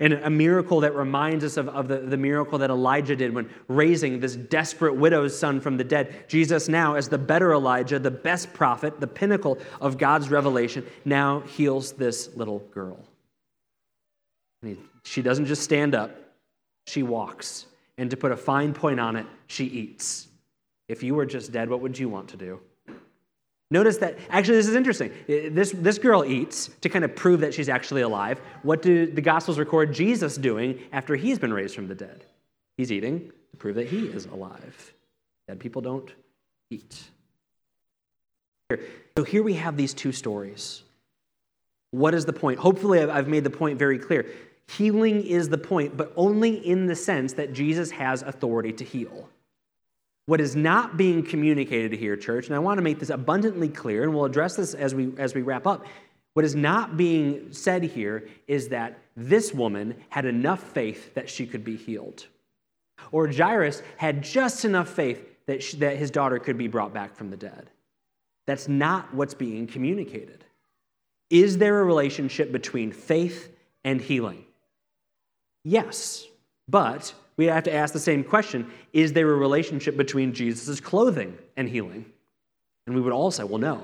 [0.00, 3.48] And a miracle that reminds us of, of the, the miracle that Elijah did when
[3.68, 6.28] raising this desperate widow's son from the dead.
[6.28, 11.40] Jesus, now, as the better Elijah, the best prophet, the pinnacle of God's revelation, now
[11.40, 12.98] heals this little girl.
[14.62, 16.16] He, she doesn't just stand up,
[16.86, 17.66] she walks.
[17.98, 20.28] And to put a fine point on it, she eats.
[20.88, 22.60] If you were just dead, what would you want to do?
[23.72, 25.10] Notice that, actually, this is interesting.
[25.10, 28.38] Uh, this, this girl eats to kind of prove that she's actually alive.
[28.62, 32.26] What do the Gospels record Jesus doing after he's been raised from the dead?
[32.76, 34.92] He's eating to prove that he is alive.
[35.48, 36.12] Dead people don't
[36.68, 37.02] eat.
[39.16, 40.82] So here we have these two stories.
[41.92, 42.58] What is the point?
[42.58, 44.26] Hopefully, I've made the point very clear.
[44.68, 49.30] Healing is the point, but only in the sense that Jesus has authority to heal.
[50.26, 54.04] What is not being communicated here, church, and I want to make this abundantly clear,
[54.04, 55.84] and we'll address this as we, as we wrap up.
[56.34, 61.46] What is not being said here is that this woman had enough faith that she
[61.46, 62.26] could be healed.
[63.10, 67.14] Or Jairus had just enough faith that, she, that his daughter could be brought back
[67.16, 67.70] from the dead.
[68.46, 70.44] That's not what's being communicated.
[71.30, 73.52] Is there a relationship between faith
[73.84, 74.44] and healing?
[75.64, 76.26] Yes,
[76.68, 81.36] but we have to ask the same question Is there a relationship between Jesus' clothing
[81.56, 82.06] and healing?
[82.86, 83.80] And we would all say, Well, no.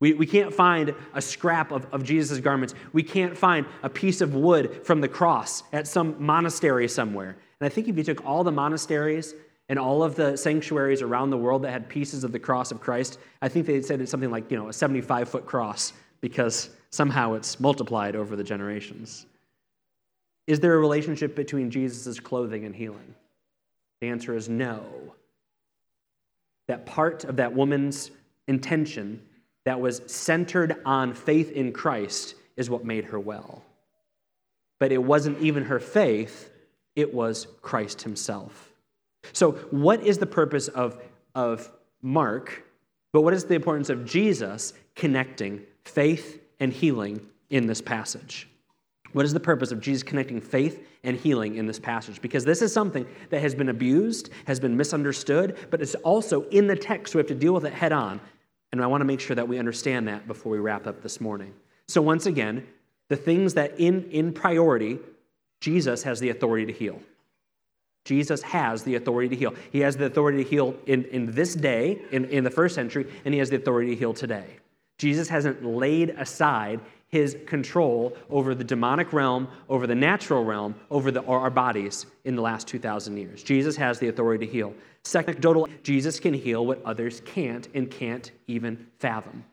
[0.00, 2.74] We, we can't find a scrap of, of Jesus' garments.
[2.92, 7.36] We can't find a piece of wood from the cross at some monastery somewhere.
[7.60, 9.32] And I think if you took all the monasteries
[9.68, 12.80] and all of the sanctuaries around the world that had pieces of the cross of
[12.80, 16.70] Christ, I think they said it's something like, you know, a 75 foot cross because
[16.90, 19.26] somehow it's multiplied over the generations.
[20.52, 23.14] Is there a relationship between Jesus' clothing and healing?
[24.02, 24.84] The answer is no.
[26.68, 28.10] That part of that woman's
[28.46, 29.22] intention
[29.64, 33.62] that was centered on faith in Christ is what made her well.
[34.78, 36.50] But it wasn't even her faith,
[36.96, 38.74] it was Christ himself.
[39.32, 41.02] So, what is the purpose of,
[41.34, 41.72] of
[42.02, 42.62] Mark,
[43.10, 48.48] but what is the importance of Jesus connecting faith and healing in this passage?
[49.12, 52.62] What is the purpose of Jesus connecting faith and healing in this passage because this
[52.62, 57.12] is something that has been abused, has been misunderstood, but it's also in the text,
[57.12, 58.20] so we have to deal with it head on.
[58.72, 61.20] And I want to make sure that we understand that before we wrap up this
[61.20, 61.52] morning.
[61.88, 62.66] So, once again,
[63.08, 64.98] the things that in, in priority,
[65.60, 66.98] Jesus has the authority to heal.
[68.04, 69.54] Jesus has the authority to heal.
[69.70, 73.06] He has the authority to heal in, in this day, in, in the first century,
[73.24, 74.56] and he has the authority to heal today.
[74.98, 76.80] Jesus hasn't laid aside
[77.12, 82.34] his control over the demonic realm, over the natural realm, over the, our bodies in
[82.34, 83.42] the last 2,000 years.
[83.42, 84.74] Jesus has the authority to heal.
[85.04, 89.44] Second, anecdotal, Jesus can heal what others can't and can't even fathom.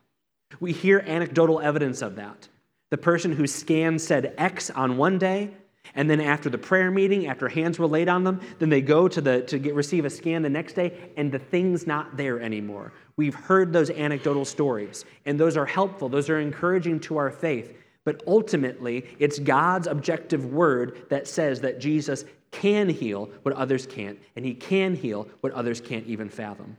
[0.62, 2.48] We hear anecdotal evidence of that.
[2.92, 5.52] The person whose scan said X on one day
[5.96, 9.08] and then after the prayer meeting, after hands were laid on them, then they go
[9.08, 12.40] to, the, to get, receive a scan the next day, and the thing's not there
[12.40, 12.94] anymore.
[13.18, 16.10] We've heard those anecdotal stories, and those are helpful.
[16.10, 17.76] Those are encouraging to our faith.
[18.06, 24.20] But ultimately, it's God's objective word that says that Jesus can heal what others can't,
[24.36, 26.78] and he can heal what others can't even fathom.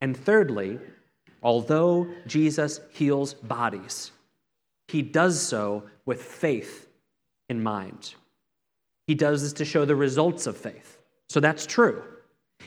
[0.00, 0.78] And thirdly,
[1.42, 4.12] although Jesus heals bodies,
[4.86, 6.88] he does so with faith
[7.48, 8.14] in mind.
[9.08, 10.98] He does this to show the results of faith.
[11.30, 12.04] So that's true.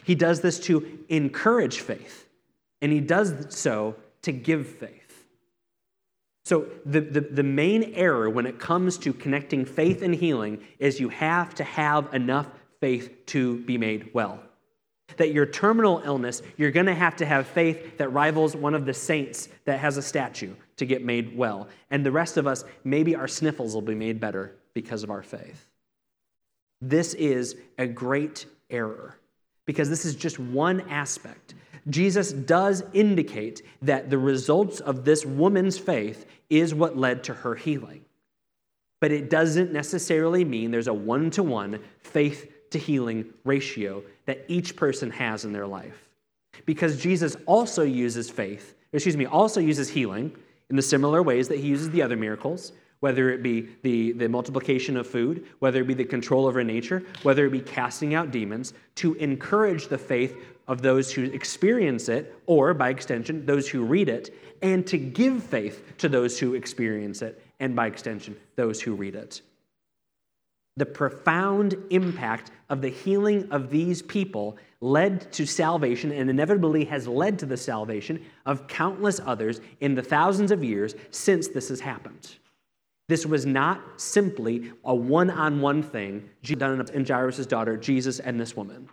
[0.04, 2.28] He does this to encourage faith,
[2.82, 5.28] and he does so to give faith.
[6.44, 11.00] So, the, the, the, main error when it comes to connecting faith and healing is
[11.00, 12.48] you have to have enough
[12.80, 14.39] faith to be made well.
[15.18, 18.88] That your terminal illness, you're going to have to have faith that rivals one of
[18.88, 21.68] the saints that has a statue to get made well.
[21.92, 25.22] And the rest of us, maybe our sniffles will be made better because of our
[25.22, 25.70] faith.
[26.82, 29.15] This is a great error
[29.65, 31.53] because this is just one aspect.
[31.89, 37.55] Jesus does indicate that the results of this woman's faith is what led to her
[37.55, 38.03] healing.
[38.99, 44.45] But it doesn't necessarily mean there's a one to one faith to healing ratio that
[44.47, 46.09] each person has in their life.
[46.65, 50.36] Because Jesus also uses faith, excuse me, also uses healing
[50.69, 54.30] in the similar ways that he uses the other miracles whether it be the, the
[54.30, 58.32] multiplication of food, whether it be the control over nature, whether it be casting out
[58.32, 60.38] demons, to encourage the faith
[60.68, 65.43] of those who experience it, or by extension, those who read it, and to give
[65.43, 69.41] faith to those who experience it, and by extension, those who read it.
[70.78, 77.08] The profound impact of the healing of these people led to salvation and inevitably has
[77.08, 81.82] led to the salvation of countless others in the thousands of years since this has
[81.82, 82.36] happened.
[83.12, 88.39] This was not simply a one on one thing done in Jairus' daughter, Jesus, and
[88.39, 88.88] this woman.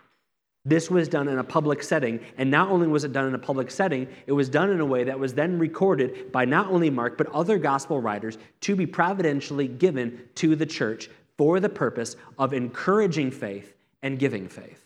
[0.65, 3.39] This was done in a public setting, and not only was it done in a
[3.39, 6.89] public setting, it was done in a way that was then recorded by not only
[6.89, 12.17] Mark, but other gospel writers to be providentially given to the church for the purpose
[12.37, 14.83] of encouraging faith and giving faith.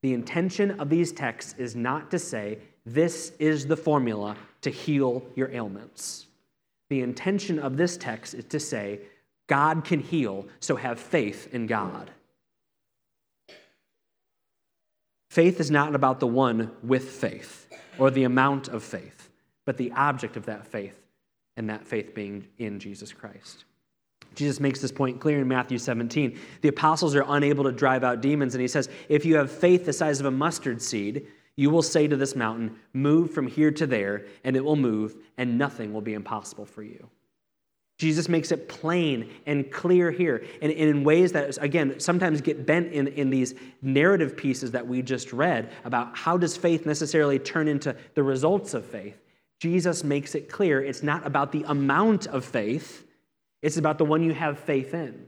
[0.00, 5.22] The intention of these texts is not to say, this is the formula to heal
[5.36, 6.24] your ailments.
[6.90, 9.00] The intention of this text is to say,
[9.46, 12.10] God can heal, so have faith in God.
[15.30, 17.66] Faith is not about the one with faith
[17.98, 19.28] or the amount of faith,
[19.66, 20.98] but the object of that faith,
[21.56, 23.64] and that faith being in Jesus Christ.
[24.34, 26.38] Jesus makes this point clear in Matthew 17.
[26.60, 29.84] The apostles are unable to drive out demons, and he says, If you have faith
[29.84, 31.26] the size of a mustard seed,
[31.58, 35.16] you will say to this mountain, Move from here to there, and it will move,
[35.36, 37.10] and nothing will be impossible for you.
[37.98, 42.92] Jesus makes it plain and clear here, and, in ways that, again, sometimes get bent
[42.92, 47.66] in, in these narrative pieces that we just read about how does faith necessarily turn
[47.66, 49.20] into the results of faith.
[49.58, 53.04] Jesus makes it clear it's not about the amount of faith,
[53.62, 55.26] it's about the one you have faith in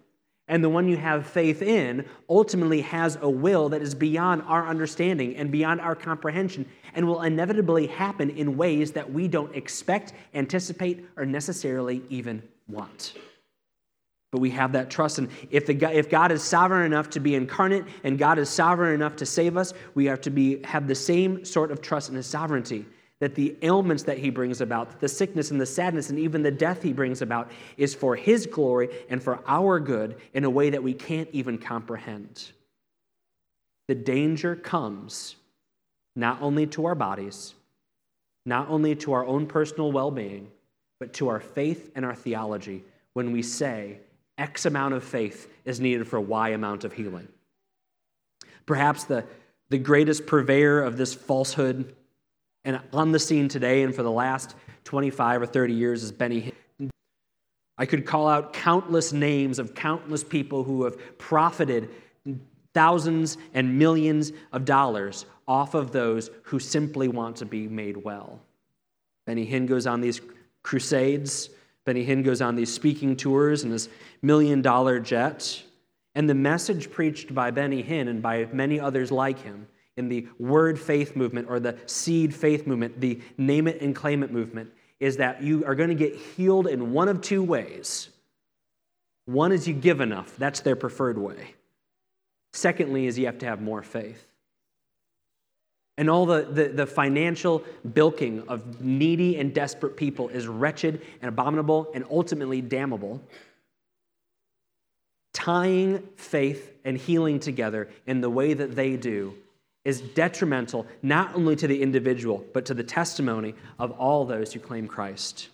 [0.50, 4.66] and the one you have faith in ultimately has a will that is beyond our
[4.66, 10.12] understanding and beyond our comprehension and will inevitably happen in ways that we don't expect,
[10.34, 13.14] anticipate, or necessarily even want.
[14.32, 15.18] But we have that trust.
[15.18, 18.92] And if, the, if God is sovereign enough to be incarnate and God is sovereign
[18.92, 22.16] enough to save us, we have to be, have the same sort of trust in
[22.16, 22.86] his sovereignty
[23.20, 26.50] that the ailments that he brings about, the sickness and the sadness and even the
[26.50, 30.70] death he brings about, is for his glory and for our good in a way
[30.70, 32.50] that we can't even comprehend.
[33.88, 35.36] The danger comes
[36.16, 37.54] not only to our bodies,
[38.46, 40.50] not only to our own personal well being,
[40.98, 43.98] but to our faith and our theology when we say
[44.38, 47.28] X amount of faith is needed for Y amount of healing.
[48.64, 49.24] Perhaps the,
[49.68, 51.94] the greatest purveyor of this falsehood
[52.64, 54.54] and on the scene today and for the last
[54.84, 56.90] 25 or 30 years is Benny Hinn.
[57.78, 61.88] I could call out countless names of countless people who have profited
[62.74, 68.38] thousands and millions of dollars off of those who simply want to be made well.
[69.26, 70.20] Benny Hinn goes on these
[70.62, 71.50] crusades.
[71.84, 73.88] Benny Hinn goes on these speaking tours in his
[74.22, 75.62] million dollar jet.
[76.14, 79.66] And the message preached by Benny Hinn and by many others like him
[79.96, 84.22] in the word faith movement or the seed faith movement, the name it and claim
[84.22, 88.10] it movement, is that you are going to get healed in one of two ways.
[89.26, 91.54] One is you give enough, that's their preferred way.
[92.52, 94.26] Secondly, is you have to have more faith.
[95.96, 97.62] And all the, the, the, financial
[97.92, 103.20] bilking of needy and desperate people is wretched and abominable and ultimately damnable.
[105.34, 109.34] Tying faith and healing together in the way that they do
[109.84, 114.60] is detrimental not only to the individual, but to the testimony of all those who
[114.60, 115.48] claim Christ.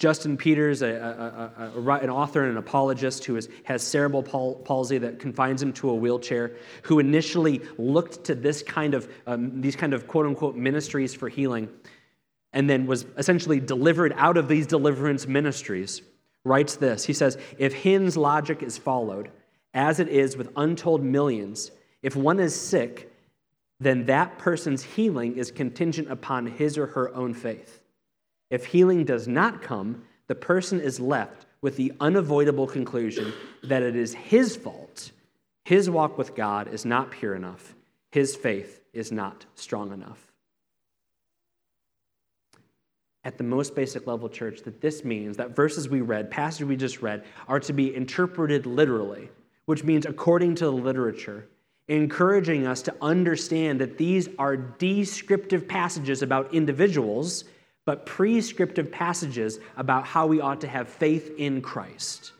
[0.00, 4.98] Justin Peters, a, a, a, an author and an apologist who is, has cerebral palsy
[4.98, 9.76] that confines him to a wheelchair, who initially looked to this kind of, um, these
[9.76, 11.68] kind of quote unquote ministries for healing,
[12.52, 16.02] and then was essentially delivered out of these deliverance ministries,
[16.44, 17.04] writes this.
[17.04, 19.30] He says, If Hinn's logic is followed,
[19.72, 21.70] as it is with untold millions,
[22.04, 23.10] if one is sick,
[23.80, 27.80] then that person's healing is contingent upon his or her own faith.
[28.50, 33.32] If healing does not come, the person is left with the unavoidable conclusion
[33.62, 35.12] that it is his fault.
[35.64, 37.74] His walk with God is not pure enough,
[38.12, 40.30] his faith is not strong enough.
[43.24, 46.76] At the most basic level, church, that this means that verses we read, passages we
[46.76, 49.30] just read, are to be interpreted literally,
[49.64, 51.48] which means according to the literature
[51.88, 57.44] encouraging us to understand that these are descriptive passages about individuals,
[57.84, 62.32] but prescriptive passages about how we ought to have faith in Christ.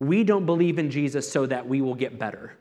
[0.00, 2.56] We don't believe in Jesus so that we will get better.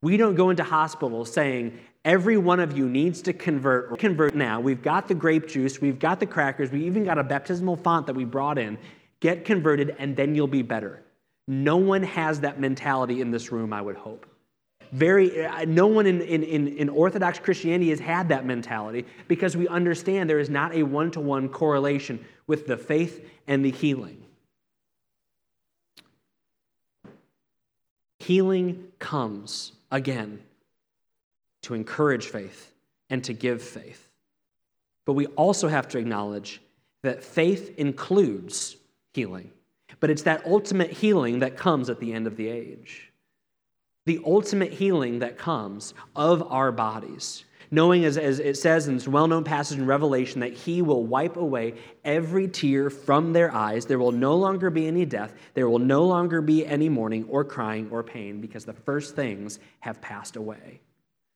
[0.00, 4.60] We don't go into hospitals saying, every one of you needs to convert convert now.
[4.60, 8.06] We've got the grape juice, we've got the crackers, we even got a baptismal font
[8.06, 8.78] that we brought in.
[9.18, 11.02] Get converted, and then you'll be better.
[11.48, 14.26] No one has that mentality in this room, I would hope
[14.92, 19.68] very uh, no one in, in, in, orthodox christianity has had that mentality because we
[19.68, 24.20] understand there is not a one-to-one correlation with the faith and the healing.
[28.18, 30.40] Healing comes again
[31.62, 32.72] to encourage faith
[33.08, 34.08] and to give faith.
[35.04, 36.60] But we also have to acknowledge
[37.02, 38.76] that faith includes
[39.14, 39.50] healing.
[40.00, 43.07] But it's that ultimate healing that comes at the end of the age
[44.08, 47.44] the ultimate healing that comes of our bodies.
[47.70, 51.04] Knowing, as, as it says in this well known passage in Revelation, that He will
[51.04, 53.84] wipe away every tear from their eyes.
[53.84, 55.34] There will no longer be any death.
[55.52, 59.58] There will no longer be any mourning or crying or pain because the first things
[59.80, 60.80] have passed away.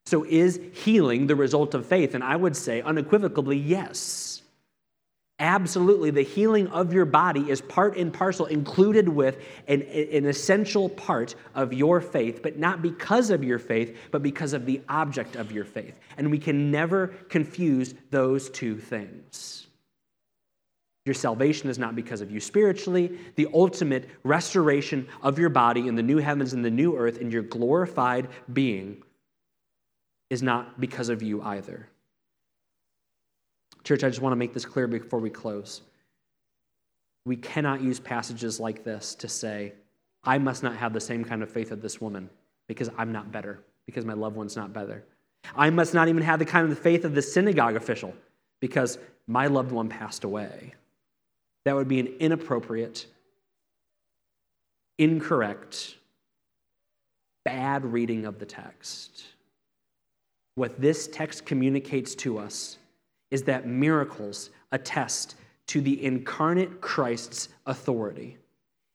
[0.06, 2.14] So, is healing the result of faith?
[2.14, 4.32] And I would say unequivocally, yes.
[5.39, 10.89] Absolutely, the healing of your body is part and parcel included with an, an essential
[10.89, 15.35] part of your faith, but not because of your faith, but because of the object
[15.35, 15.99] of your faith.
[16.16, 19.66] And we can never confuse those two things.
[21.05, 23.18] Your salvation is not because of you spiritually.
[23.35, 27.33] The ultimate restoration of your body in the new heavens and the new earth and
[27.33, 29.03] your glorified being
[30.30, 31.89] is not because of you either.
[33.85, 35.83] Church, I just want to make this clear before we close.
[37.24, 39.72] We cannot use passages like this to say,
[40.24, 42.30] I must not have the same kind of faith of this woman
[42.68, 45.05] because I'm not better, because my loved one's not better.
[45.57, 48.14] I must not even have the kind of faith of the synagogue official
[48.61, 50.74] because my loved one passed away.
[51.64, 53.07] That would be an inappropriate,
[54.99, 55.97] incorrect,
[57.45, 59.24] bad reading of the text.
[60.55, 62.78] What this text communicates to us
[63.33, 68.37] is that miracles attest to the incarnate Christ's authority.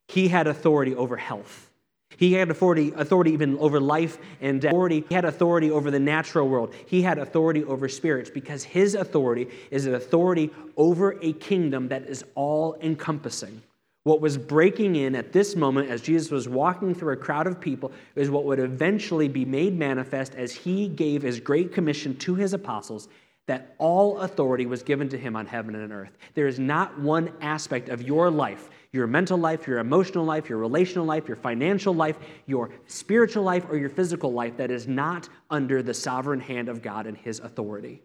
[0.07, 1.71] He had authority over health.
[2.15, 4.71] He had authority, authority even over life and death.
[4.71, 6.73] Authority, he had authority over the natural world.
[6.85, 12.03] He had authority over spirits because his authority is an authority over a kingdom that
[12.03, 13.61] is all encompassing.
[14.03, 17.59] What was breaking in at this moment as Jesus was walking through a crowd of
[17.59, 22.35] people is what would eventually be made manifest as he gave his great commission to
[22.35, 23.09] his apostles
[23.47, 26.17] that all authority was given to him on heaven and earth.
[26.35, 30.59] There is not one aspect of your life, your mental life, your emotional life, your
[30.59, 35.29] relational life, your financial life, your spiritual life, or your physical life that is not
[35.49, 38.01] under the sovereign hand of God and his authority.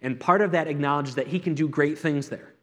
[0.00, 2.54] And part of that acknowledges that he can do great things there.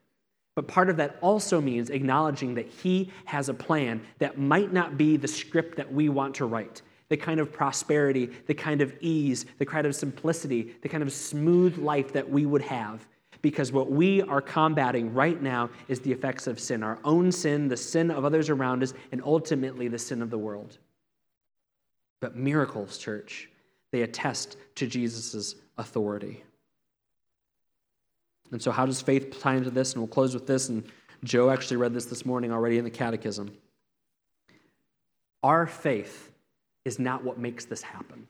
[0.56, 4.98] But part of that also means acknowledging that He has a plan that might not
[4.98, 6.82] be the script that we want to write
[7.12, 11.12] the kind of prosperity, the kind of ease, the kind of simplicity, the kind of
[11.12, 13.06] smooth life that we would have.
[13.42, 17.68] Because what we are combating right now is the effects of sin our own sin,
[17.68, 20.78] the sin of others around us, and ultimately the sin of the world.
[22.22, 23.50] But miracles, church,
[23.92, 26.46] they attest to Jesus' authority.
[28.52, 29.92] And so, how does faith tie into this?
[29.94, 30.70] And we'll close with this.
[30.70, 30.86] And
[31.26, 33.52] Joe actually read this this morning already in the Catechism.
[35.44, 36.31] Our faith
[36.86, 38.28] is not what makes this happen.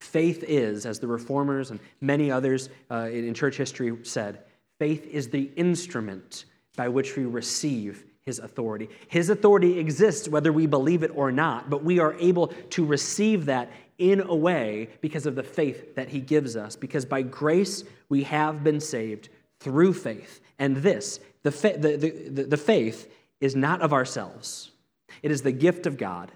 [0.00, 4.42] Faith is, as the reformers and many others uh, in church history said,
[4.78, 6.44] faith is the instrument
[6.76, 8.88] by which we receive his authority.
[9.08, 13.46] His authority exists whether we believe it or not, but we are able to receive
[13.46, 16.74] that in a way because of the faith that he gives us.
[16.74, 19.28] Because by grace we have been saved
[19.60, 20.40] through faith.
[20.58, 23.08] And this, the, fa- the, the, the faith,
[23.40, 24.70] is not of ourselves,
[25.22, 26.30] it is the gift of God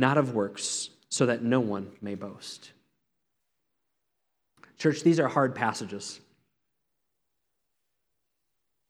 [0.00, 2.72] not of works, so that no one may boast.
[4.78, 6.20] Church, these are hard passages.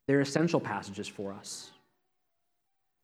[0.06, 1.70] They're essential passages for us.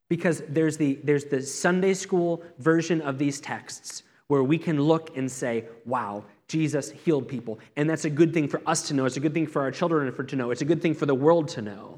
[0.09, 5.17] Because there's the, there's the Sunday school version of these texts where we can look
[5.17, 7.59] and say, wow, Jesus healed people.
[7.75, 9.05] And that's a good thing for us to know.
[9.05, 10.51] It's a good thing for our children to know.
[10.51, 11.96] It's a good thing for the world to know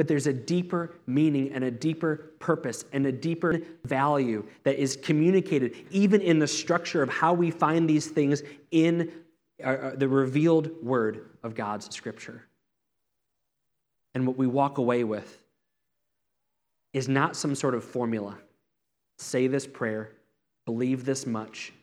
[0.00, 4.96] but there's a deeper meaning and a deeper purpose and a deeper value that is
[4.96, 9.12] communicated even in the structure of how we find these things in
[9.62, 12.46] uh, uh, the revealed word of God's scripture.
[14.14, 15.38] And what we walk away with
[16.94, 18.38] is not some sort of formula.
[19.18, 20.12] Say this prayer,
[20.64, 21.74] believe this much,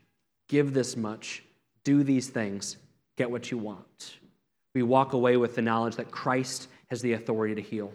[0.50, 1.44] give this much,
[1.84, 2.78] do these things,
[3.16, 4.18] get what you want.
[4.74, 7.94] We walk away with the knowledge that Christ has the authority to heal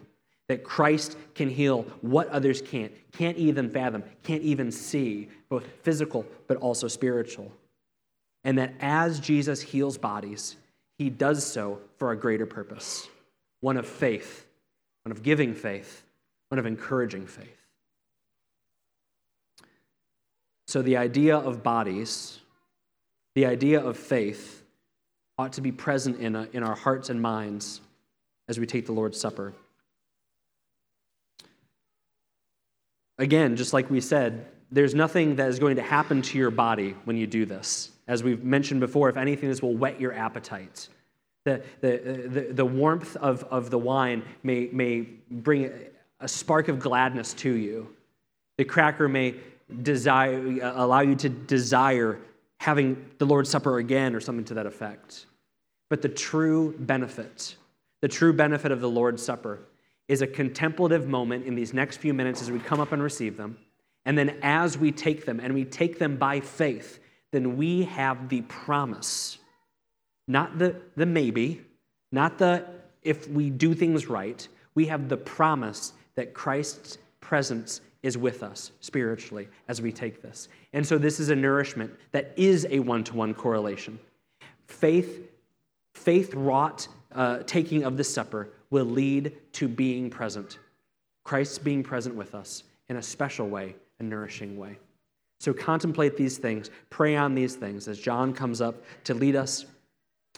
[0.53, 6.27] that Christ can heal what others can't, can't even fathom, can't even see, both physical
[6.47, 7.51] but also spiritual.
[8.45, 10.57] And that as Jesus heals bodies,
[10.99, 13.09] he does so for a greater purpose
[13.61, 14.45] one of faith,
[15.05, 16.03] one of giving faith,
[16.51, 17.67] one of encouraging faith.
[20.67, 22.41] So, the idea of bodies,
[23.35, 24.63] the idea of faith,
[25.39, 27.81] ought to be present in, a, in our hearts and minds
[28.49, 29.55] as we take the Lord's Supper.
[33.23, 36.97] Again, just like we said, there's nothing that is going to happen to your body
[37.05, 37.93] when you do this.
[38.09, 40.89] As we've mentioned before, if anything, this will whet your appetite.
[41.45, 45.71] The, the, the, the warmth of, of the wine may, may bring
[46.19, 47.95] a spark of gladness to you.
[48.59, 49.37] The cracker may
[49.83, 52.19] desire, allow you to desire
[52.59, 55.27] having the Lord's Supper again or something to that effect.
[55.91, 57.55] But the true benefit,
[58.01, 59.61] the true benefit of the Lord's Supper
[60.09, 63.37] is a contemplative moment in these next few minutes as we come up and receive
[63.37, 63.57] them.
[64.05, 66.99] And then as we take them, and we take them by faith,
[67.31, 69.39] then we have the promise,
[70.27, 71.63] not the, the maybe,
[72.11, 72.67] not the
[73.03, 74.47] if we do things right.
[74.75, 80.49] We have the promise that Christ's presence is with us spiritually as we take this.
[80.73, 83.99] And so this is a nourishment that is a one to one correlation.
[84.67, 85.29] Faith,
[85.95, 90.59] faith wrought uh, taking of the supper will lead to being present.
[91.25, 94.79] Christ being present with us in a special way, a nourishing way.
[95.39, 99.67] So contemplate these things, pray on these things as John comes up to lead us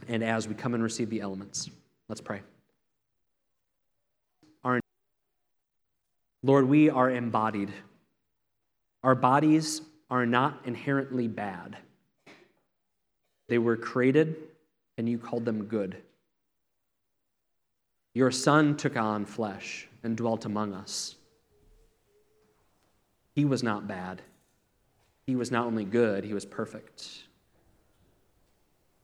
[0.09, 1.71] and as we come and receive the elements.
[2.09, 2.41] Let's pray.
[4.65, 4.81] Our,
[6.43, 7.73] Lord, we are embodied.
[9.05, 9.81] Our bodies
[10.11, 11.77] are not inherently bad.
[13.47, 14.37] They were created
[14.99, 15.97] and you called them good.
[18.15, 21.17] Your Son took on flesh and dwelt among us.
[23.35, 24.23] He was not bad.
[25.27, 27.25] He was not only good, he was perfect.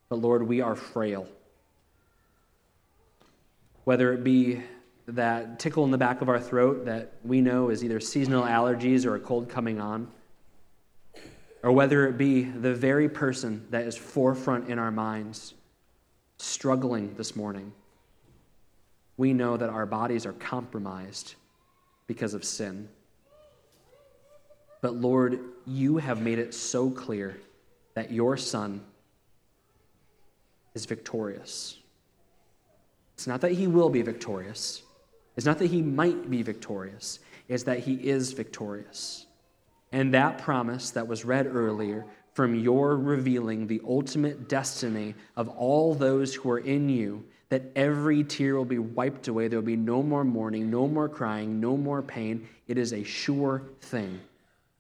[0.09, 1.27] But Lord, we are frail.
[3.83, 4.63] Whether it be
[5.09, 9.05] that tickle in the back of our throat that we know is either seasonal allergies
[9.05, 10.07] or a cold coming on,
[11.65, 15.55] or whether it be the very person that is forefront in our minds,
[16.39, 17.73] struggling this morning
[19.21, 21.35] we know that our bodies are compromised
[22.07, 22.89] because of sin.
[24.81, 27.39] But Lord, you have made it so clear
[27.93, 28.81] that your Son
[30.73, 31.77] is victorious.
[33.13, 34.83] It's not that he will be victorious,
[35.37, 39.27] it's not that he might be victorious, it's that he is victorious.
[39.93, 45.95] And that promise that was read earlier from your revealing the ultimate destiny of all
[45.95, 49.49] those who are in you that every tear will be wiped away.
[49.49, 52.49] There will be no more mourning, no more crying, no more pain.
[52.69, 54.21] It is a sure thing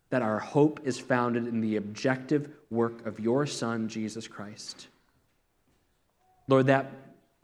[0.08, 4.88] that our hope is founded in the objective work of your Son, Jesus Christ.
[6.48, 6.90] Lord, that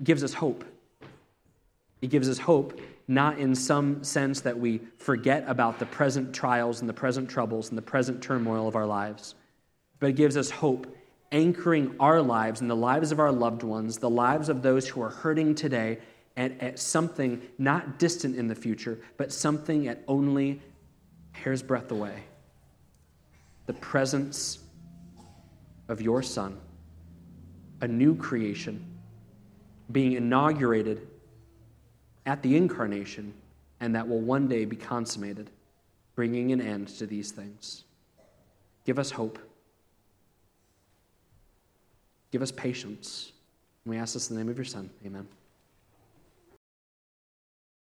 [0.03, 0.65] gives us hope.
[2.03, 6.81] It gives us hope, not in some sense that we forget about the present trials
[6.81, 9.35] and the present troubles and the present turmoil of our lives,
[9.99, 10.87] but it gives us hope
[11.33, 15.03] anchoring our lives and the lives of our loved ones, the lives of those who
[15.03, 15.99] are hurting today,
[16.37, 20.61] at, at something not distant in the future, but something at only
[21.33, 22.25] hair's breadth away.
[23.67, 24.59] The presence
[25.89, 26.59] of your Son,
[27.81, 28.85] a new creation,
[29.91, 31.09] being inaugurated
[32.27, 33.33] at the incarnation,
[33.81, 35.51] and that will one day be consummated,
[36.15, 37.85] bringing an end to these things.
[38.85, 39.39] Give us hope.
[42.37, 43.33] Give us patience.
[43.87, 44.91] And we ask this in the name of your Son.
[45.07, 45.27] Amen.